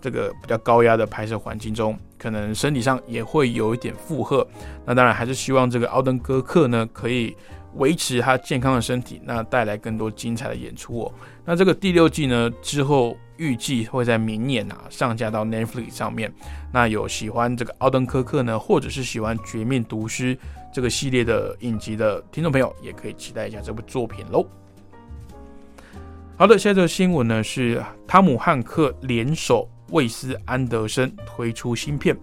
[0.00, 4.46] 这个比较高压的拍摄环境中，可能身体上也会有一点负荷。
[4.84, 7.36] 那当然还是希望这个奥登戈克呢可以
[7.74, 11.12] 维持他健康的身体，那带来更多精彩的演出哦。
[11.44, 16.32] 那这个第六季呢之后预计会在明年啊上架到 Netflix 上面。
[16.72, 20.34] 那有喜欢这个奥登科克呢，或者是喜欢《绝命毒师》
[20.72, 24.46] 这个系列的影集的听众朋友，也可以期待一下这部作品喽。
[26.38, 32.14] 好的，下这个新闻呢是汤姆汉克联手魏斯安德森推出新片。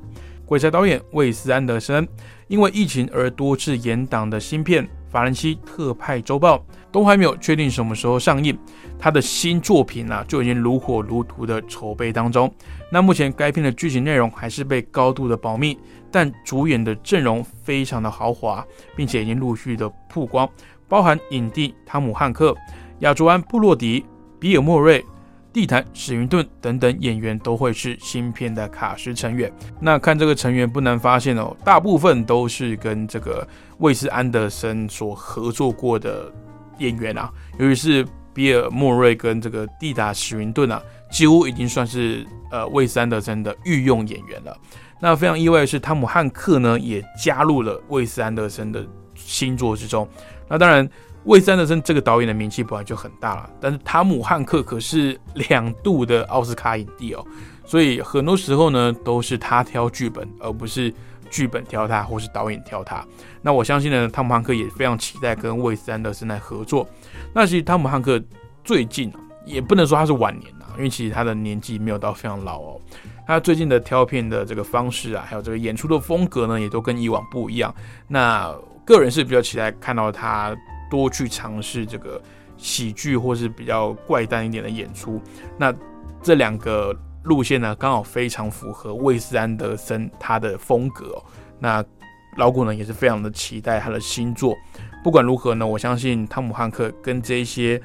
[0.45, 2.07] 鬼才导演魏斯安德森
[2.47, 6.57] 因为疫情而多次延档的新片《法兰西特派周报》
[6.91, 8.55] 都还没有确定什么时候上映，
[8.99, 12.53] 他的新作品呢就已经如火如荼的筹备当中。
[12.91, 15.75] 那目前该片的剧情内容还是被高度的保密，
[16.11, 18.63] 但主演的阵容非常的豪华，
[18.95, 20.47] 并且已经陆续的曝光，
[20.87, 22.55] 包含影帝汤姆汉克。
[23.03, 24.05] 亚卓安·布洛迪、
[24.39, 25.05] 比尔·莫瑞、
[25.51, 29.51] 地毯史云顿等等演员都会是新片的卡司成员。
[29.81, 33.45] 那看这个成员，不难发现哦，大部分都是跟这个
[33.79, 36.31] 魏斯·安德森所合作过的
[36.77, 37.29] 演员啊。
[37.59, 40.81] 尤其是比尔·莫瑞跟这个地毯史云顿啊，
[41.11, 44.57] 几乎已经算是呃魏斯·安德森的御用演员了。
[45.01, 50.07] 那非常意外的是，汤姆·汉克呢也加入了魏斯·安德森的新作之中。
[50.47, 50.89] 那当然。
[51.25, 57.25] 魏三德森这个导演的名气本来就很大了，但是汤姆汉克可是两度的奥斯卡影帝哦，
[57.65, 60.93] 所以很多时候呢都是他挑剧本，而不是
[61.29, 63.05] 剧本挑他，或是导演挑他。
[63.41, 66.85] 那我相信呢，汤姆汉克也非常期待跟魏三德森来合作。
[67.33, 68.21] 那其实汤姆汉克
[68.65, 72.81] 最近啊，也不能说他是晚年啊，因为其实他的年纪没有到非常老哦。
[73.25, 77.73] 他最近的挑片的这个方式啊，还有这个演出的风格呢，也都跟以往不一样。
[78.09, 78.53] 那
[78.83, 80.53] 个人是比较期待看到他。
[80.93, 82.21] 多去尝试这个
[82.55, 85.19] 喜剧或是比较怪诞一点的演出，
[85.57, 85.73] 那
[86.21, 91.19] 这两个路线呢，刚好非常符合魏斯安德森他的风格。
[91.57, 91.83] 那
[92.37, 94.55] 老古呢也是非常的期待他的新作。
[95.03, 97.81] 不管如何呢，我相信汤姆汉克跟这些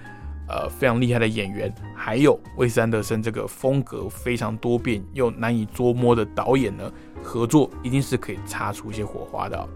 [0.46, 6.92] 呃非常厉害的演员，还有魏斯安德森这个风格非常多变又难以捉摸的导演呢，
[7.22, 9.68] 合作一定是可以擦出一些火花的。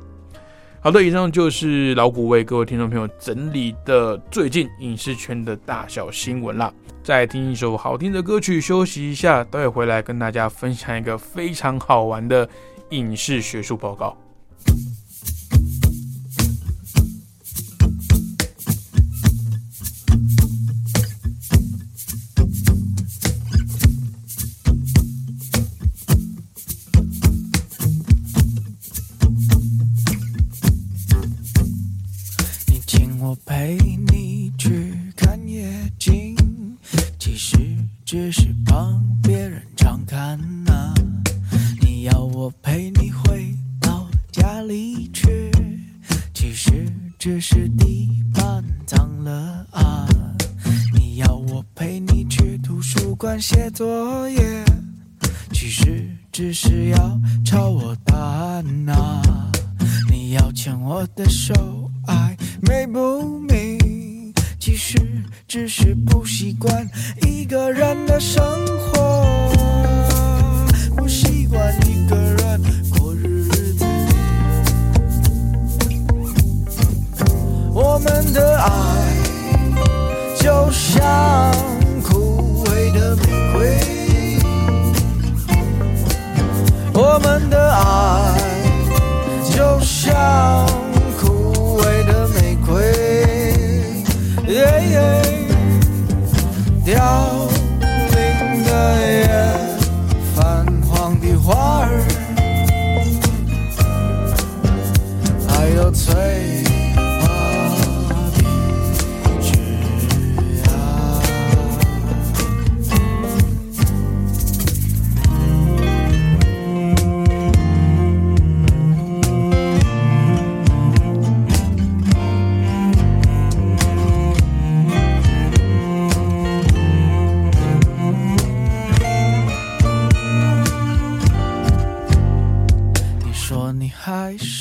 [0.84, 6.74] 好的，以上就是老古为各位听众朋友整理的最近影视圈的大小新闻啦。
[7.04, 12.48] 再听一首好听的歌曲，休息一下，待会回来跟大家分享一个非常好玩的
[12.90, 14.16] 影视学术报告。
[52.42, 54.64] 去图书馆写作业，
[55.52, 59.22] 其实只是要抄我答案啊！
[60.10, 61.54] 你要牵我的手，
[62.08, 64.98] 爱没不明，其实
[65.46, 66.84] 只是不习惯
[67.24, 69.52] 一个人的生活，
[70.96, 73.86] 不习惯一个人过日子。
[77.72, 78.68] 我们的爱
[80.40, 81.71] 就像……
[82.92, 83.22] 的玫
[83.52, 83.78] 瑰，
[86.94, 88.38] 我们的爱
[89.50, 90.66] 就像
[91.20, 92.70] 枯萎的玫瑰，
[96.84, 97.41] 凋。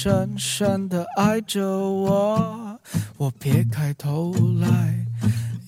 [0.04, 2.80] 深深的爱着我。
[3.18, 4.96] 我撇开头来，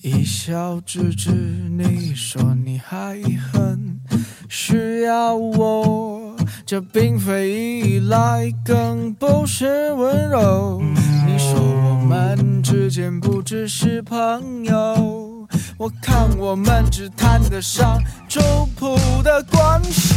[0.02, 1.30] 一笑置之。
[1.30, 3.22] 你说你还
[3.52, 4.00] 很
[4.48, 6.34] 需要我，
[6.66, 10.82] 这并非依赖，更不是温柔。
[11.24, 15.46] 你说我们之间不只是朋友。
[15.78, 18.40] 我看我们只谈得上周
[18.74, 20.16] 普的关系，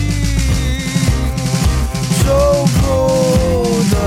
[2.27, 3.97] 周普的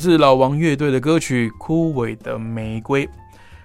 [0.00, 3.06] 自老王乐队的歌曲《枯萎的玫瑰》。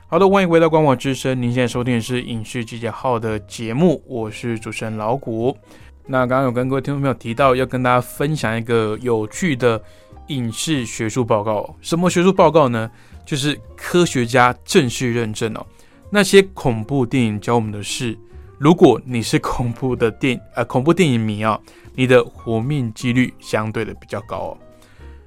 [0.05, 5.57] 好的，欢迎回到《官网之声》，您现在收听的是影视集结号的节目，我是主持人老谷。
[6.05, 9.81] 那刚刚有跟各位听众朋友提到，要跟大家分享一个有趣的
[10.27, 11.73] 影视学术报告。
[11.79, 12.91] 什么学术报告呢？
[13.25, 15.65] 就是科学家正式认证哦，
[16.09, 18.13] 那些恐怖电影教我们的是，
[18.57, 21.57] 如果你是恐怖的电呃恐怖电影迷啊，
[21.95, 24.57] 你的活命几率相对的比较高哦。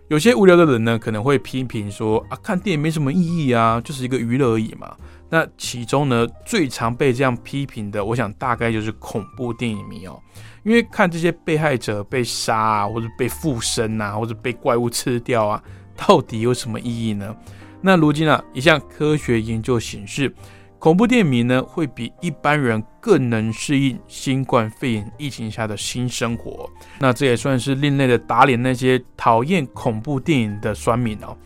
[0.08, 4.96] 有些无聊的人呢，可能会批评说啊，看电影没什么意义啊，就是一个娱乐而已嘛。
[5.28, 10.18] 那其中呢，最常被这样批评的，我想大概就是恐怖电影迷哦，
[10.64, 15.62] 因为看这些被害者被杀啊，或者被附身啊，或者被怪物吃掉啊，
[15.94, 17.36] 到底有什么意义呢？
[17.82, 20.34] 那如今啊，一项科学研究显示。
[20.78, 26.70] 恐怖电影迷呢，会比一般人更能适应新冠肺炎疫情下的新生活。
[27.00, 31.36] 那这也算是另类的打脸那些讨厌恐怖电影的酸民哦。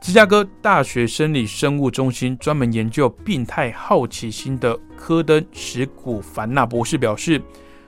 [0.00, 7.40] 芝加哥大学生理生物中心专门研究病态好奇心的科登史古凡纳博士表示，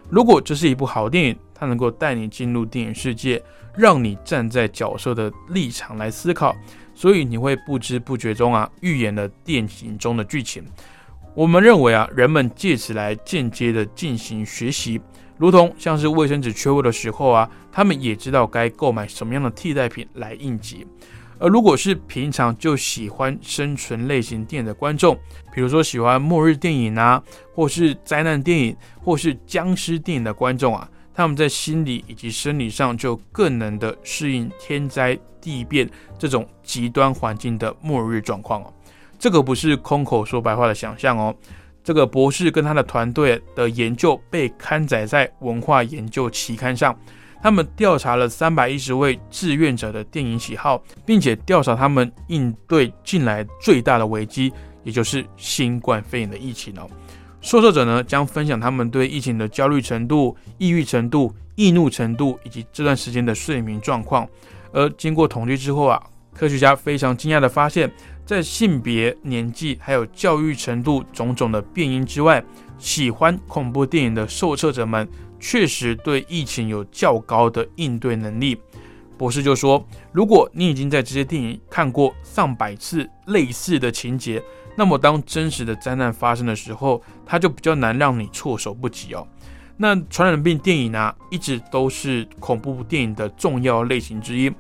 [0.09, 3.43] 如果这是一部好电影，它能够带你进入电影世界，
[3.77, 6.55] 让你站在角色的立场来思考。
[6.97, 10.65] 所以你会不知不觉中啊预演了电影中的剧情。
[11.35, 14.99] 我们认为啊，人们借此来间接的进行学习，
[15.37, 20.87] 如同像是卫生纸缺货的时候啊，他们也知道该购买什么样的替代品来应急。
[21.39, 25.15] 而如果是平常就喜欢生存类型电影的观众，
[25.55, 27.23] 比如说喜欢末日电影啊，
[27.55, 28.75] 或是灾难电影，
[29.05, 30.89] 或是僵尸电影的观众啊。
[31.13, 35.89] 他们在心理以及生理上就更能的适应天灾地变
[36.19, 38.73] 这种极端环境的末日状况哦，
[39.17, 41.33] 这个不是空口说白话的想象哦。
[41.85, 46.99] 这个博士跟他的团队的研究被刊载在文化研究期刊上，
[47.41, 56.91] 他们调查了三百一十位志愿者的电影喜好，并且调查他们应对近来最大的危机，也就是新冠肺炎的疫情哦。
[57.41, 64.29] 受测者呢将分享他们对疫情的焦虑程度、抑郁程度、易怒程度以及这段时间的睡眠状况。
[64.77, 65.99] 而经过统计之后啊，
[66.35, 67.91] 科学家非常惊讶的发现，
[68.27, 72.45] 在性别、年纪还有教育程度种种的变因之外，
[72.77, 75.09] 喜欢恐怖电影的受测者们
[75.41, 78.61] 确实对疫情有较高的应对能力。
[79.17, 84.43] 博士就说，如果你已经在这些电影看过上百次类似的情节。
[84.79, 89.27] 那么，当真实的灾难发生的时候，它就比较难让你措手不及哦。
[89.79, 94.53] 那传染病电影啊，一直都是恐怖电影的重要类型之一。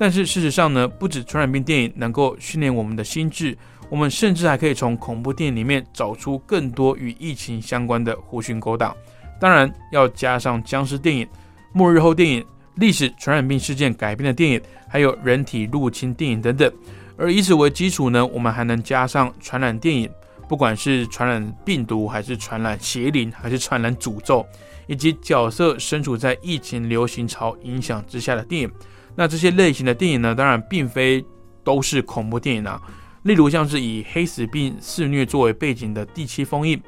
[0.00, 3.54] 但是事实上呢，不止传染病电影能够训练我们的心智，
[3.90, 8.96] 我们甚至还可以从恐怖电影里面找出更多与疫情相关的狐群狗党。
[9.38, 11.28] 当然，要加上僵尸电影、
[11.74, 12.42] 末日后电影、
[12.76, 16.72] 历史传染病事件改编的电影，还有人体入侵电影等等。
[17.18, 20.10] 而以此为基础呢，我们还能加上传染电影。
[20.48, 24.44] 不管是传染病毒，还是传染邪灵，还是传染诅咒，
[24.86, 28.72] 以及角色身处在疫情流行潮影响之下的电影，
[29.14, 31.24] 那这些类型的电影呢，当然并非
[31.62, 32.80] 都是恐怖电影啊。
[33.22, 36.78] 例如像是以黑死病肆虐作为背景的《第七封印》，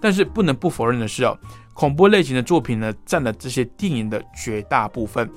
[0.00, 1.36] 但是不能不否认的是哦，
[1.74, 5.28] 恐怖类型的作品呢，占了这些电影的绝大部分。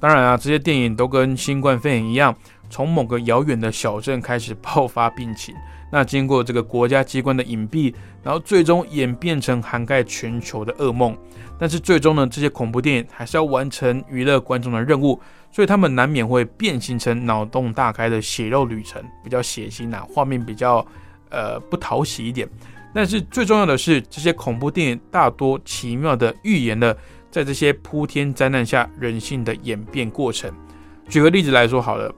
[0.00, 2.36] 当然啊，这些电影都跟新冠肺炎一样，
[2.68, 5.54] 从某个遥远的小镇开始爆发病情。
[5.92, 11.16] 那经过这个国家机关的隐蔽，然后最终演变成涵盖全球的噩梦。
[11.56, 15.20] 但是最终呢，这些恐怖电影还是要完成娱乐观众的任务，
[15.52, 20.84] 所以他们难免会变形成脑洞大开的血肉旅程，比较血腥啊，画面比较
[21.30, 22.48] 呃不讨喜一点。
[22.92, 26.96] 但是最重要的是，这些恐怖电影大多奇妙的预言了
[27.30, 30.52] 在这些铺天灾难下人性的演变过程。
[31.08, 32.12] 举个例子来说好了，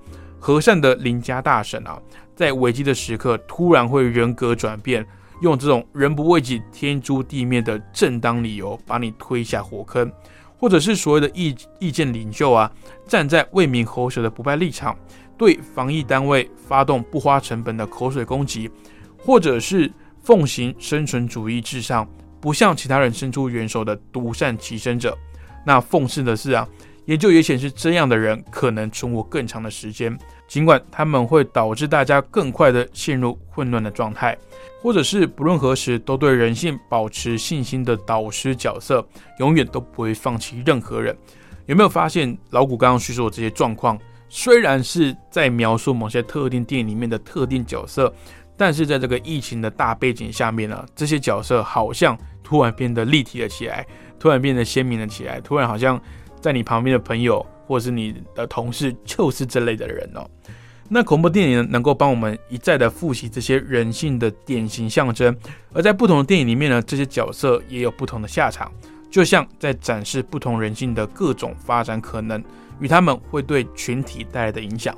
[0.46, 2.00] 和善的邻家大婶啊。
[2.36, 5.04] 在危机的时刻，突然会人格转变，
[5.42, 10.08] 用这种人不为己，天诛地灭的正当理由把你推下火坑，
[10.56, 12.70] 或者是所谓的意意见领袖啊，
[13.08, 14.96] 站在为民喉舌的不败立场，
[15.36, 18.70] 对防疫单位发动不花成本的口水攻击，
[19.18, 19.90] 或者是
[20.22, 22.08] 奉行生存主义至上，
[22.40, 25.18] 不向其他人伸出援手的独善其身者。
[25.64, 26.68] 那讽刺的是啊，
[27.06, 30.16] 研究也显示，这样的人可能存活更长的时间。
[30.48, 34.36] 尽管他们会导致大家更快的陷入混乱的状态，
[34.80, 39.06] 或者是不论何时都对人性保持信心的导师角色，
[39.38, 41.16] 永远都不会放弃任何人。
[41.66, 48.14] 有没有发现老谷刚刚叙述的这些状况，虽然是在描述某些特定电影里面的特定角色，
[48.56, 53.84] 但是在这个疫情的大背景下面呢，这些角色好像突然变得立体了起来，
[54.16, 56.00] 突然变得鲜明了起来，突然好像
[56.40, 57.44] 在你旁边的朋友。
[57.66, 60.26] 或是你的同事就是这类的人哦。
[60.88, 65.36] 那恐怖电影能够帮我们一再的复习这些人性的典型象征，
[65.72, 68.70] 而在不同的电影里面呢，这些角色也有不同的下场，
[69.10, 72.40] 就像在展示不同人性的各种发展可能
[72.78, 74.96] 与他们会对群体带来的影响。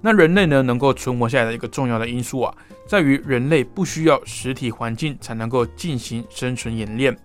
[0.00, 2.54] 那人类呢能够存活下来的一个重要的因素啊，
[2.86, 7.16] 在于人类不需要实体环境才能够进行生存演练，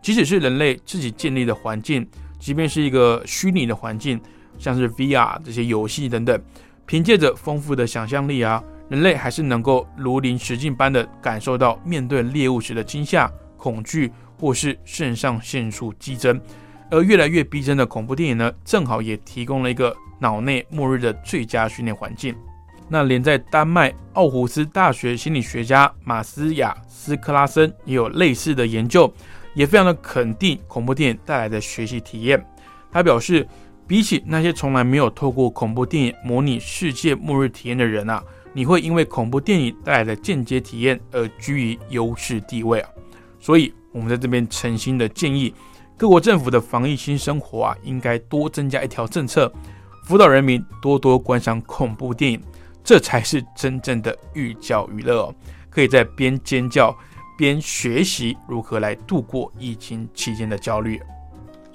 [0.00, 4.18] 即使是人类自己建立的环境，即便是一个虚拟的环境。
[4.58, 6.40] 像是 VR 这些游戏等等，
[6.84, 16.40] 凭借着丰富的想象力啊，人类还是能够如临实境般的感受到面对猎物时的惊吓、恐惧，或是肾上腺素激增。
[16.90, 22.34] 而越来越逼真的恐怖电影呢，正好也提供了一个脑内末日的最佳训练环境。
[22.88, 29.12] 那连在丹麦奥胡斯大学心理学家马斯雅斯克拉森也有类似的研究，
[29.52, 32.44] 也非常的肯定恐怖电影带来的学习体验。
[32.90, 33.46] 他表示。
[33.88, 38.22] 比起那些从来没有透过恐怖电影模拟世界末日体验的人啊，
[38.52, 42.90] 你会因为恐怖电影带来的间接体验而居于优势地位啊。
[43.40, 45.54] 所以，我们在这边诚心的建议，
[45.96, 49.50] 各国政府的防疫新生活啊，应该多增加一条政策，
[50.04, 52.42] 辅导人民多多观赏恐怖电影，
[52.84, 55.34] 这才是真正的寓教于乐哦。
[55.70, 56.94] 可以在边尖叫
[57.38, 61.00] 边学习如何来度过疫情期间的焦虑。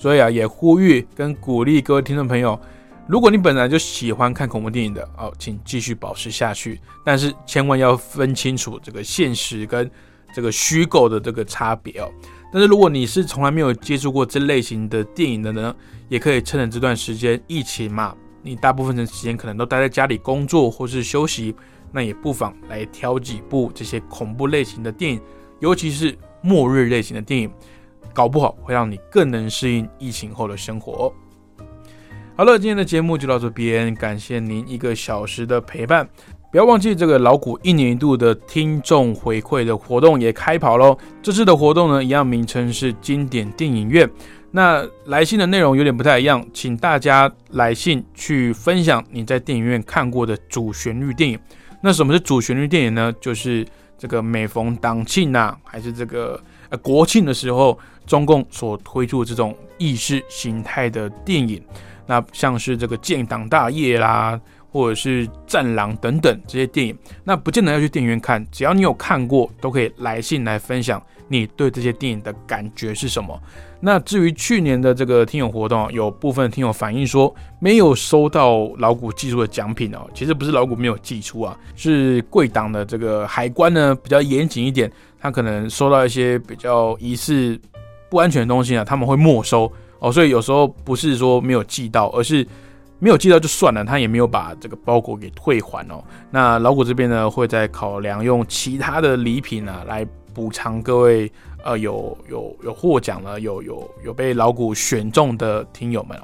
[0.04, 2.60] 所以啊，也呼吁跟鼓励各位听众朋友，
[3.08, 6.78] 如果你本来就喜欢看恐怖电影的哦，请继续保持下去。
[7.06, 9.89] 但是千万要分清楚这个现实跟
[10.36, 12.12] 这个虚构的这个差别哦。
[12.51, 15.74] 但是如果你是从来没有接触过这类型的电影的呢，
[16.10, 21.56] 也可以趁着这段时间疫情嘛，你大部分的时间可能都待在家里工作或是休息，
[21.93, 25.22] 那也不妨来挑几部这些恐怖类型的电影，
[25.62, 27.49] 尤其是末日类型的电影。
[28.14, 31.11] 搞不好会让你更能适应疫情后的生活。
[32.36, 36.07] 好了，今天的节目就到这边，感谢您一个小时的陪伴。
[36.51, 40.95] 不要忘记这个老谷一年一度的听众回馈的活动也开跑喽。
[41.22, 44.07] 这次的活动呢，一样名称是经典电影院。
[44.51, 51.39] 那来信的内容有点不太一样，请大家来信去分享你在电影院看过的主旋律电影。
[51.82, 53.11] 那什么是主旋律电影呢？
[53.20, 53.66] 就是
[53.97, 56.39] 这个每逢党庆呐，还是这个
[56.74, 57.80] 呃国庆的时候。
[58.05, 61.63] 中共所推出的这种意识形态的电影，
[62.05, 64.38] 那像是这个建党大业啦，
[64.69, 66.93] 或者是《战狼》等等这些电影，
[67.24, 73.41] 那不见得要去电影院看，只要你有看过，都可以来信来分享你对这些电影的感觉是什么。
[73.80, 84.91] 那至于去年的这个听友活动，有部分听友反映说没有收到老谷寄出的奖品哦，其实不是老谷没有寄出啊，是贵党的这个海关呢比较严谨一点，
[85.24, 87.59] 他可能收到一些比较疑似
[88.09, 92.45] 不安全的东西啊，他们会没收哦，所以有时候不是说没有寄到，而是。
[92.99, 96.01] 没有寄到就算了，他也没有把这个包裹给退还哦。
[96.32, 101.30] 那老谷这边呢，会在考量用其他的礼品啊来补偿各位
[101.65, 106.24] 呃有有有获奖了，有有有被老谷选中的听友们哦。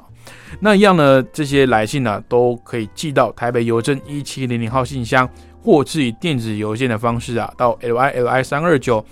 [0.58, 5.28] 那一样呢，这些来信呢都可以寄到台北邮政一七零零号信箱，
[5.62, 9.04] 或是以电子邮件的方式啊，到 l i l i 三二九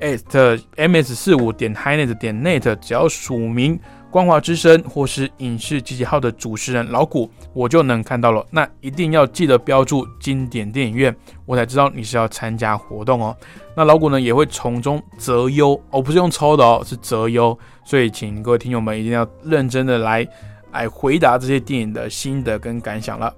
[0.00, 3.78] at m s 四五点 hinet 点 net，只要署名。
[4.10, 8.44] 光华之声或是影视集结号的主持人老谷，我就能看到了。
[8.50, 11.14] 那一定要记得标注经典电影院，
[11.46, 13.36] 我才知道你是要参加活动哦。
[13.76, 17.56] 那老谷呢也会从中择优哦，不是用抽的哦，是择优。
[17.84, 20.26] 所以请各位听友们一定要认真的来
[20.72, 23.32] 来回答这些电影的心得跟感想了。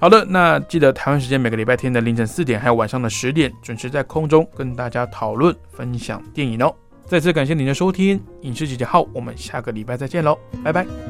[0.00, 6.74] 好的，那记得台湾时间每个礼拜天的凌晨四点，还有晚上的十点，准时在空中跟大家讨论分享电影哦。
[7.04, 11.09] 再次感谢您的收听，《影视集结号》，我们下个礼拜再见喽，拜拜。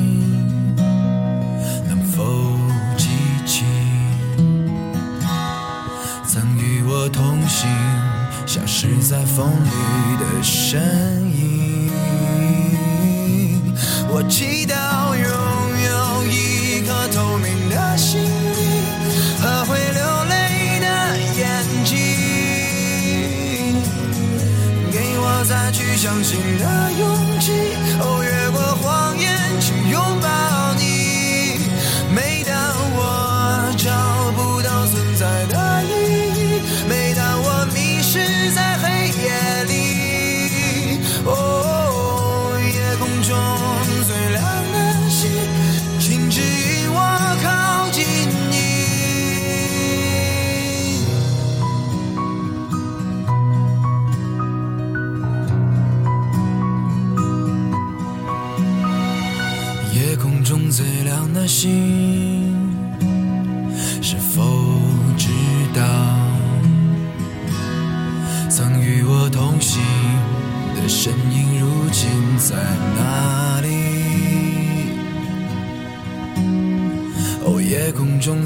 [8.83, 10.81] 是在风里的声
[11.31, 11.40] 音。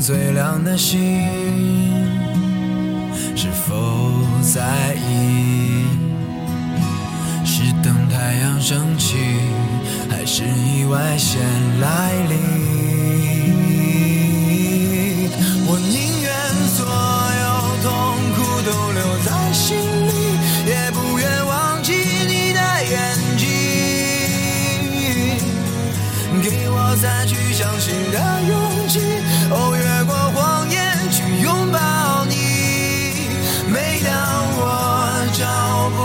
[0.06, 1.45] 最亮的星，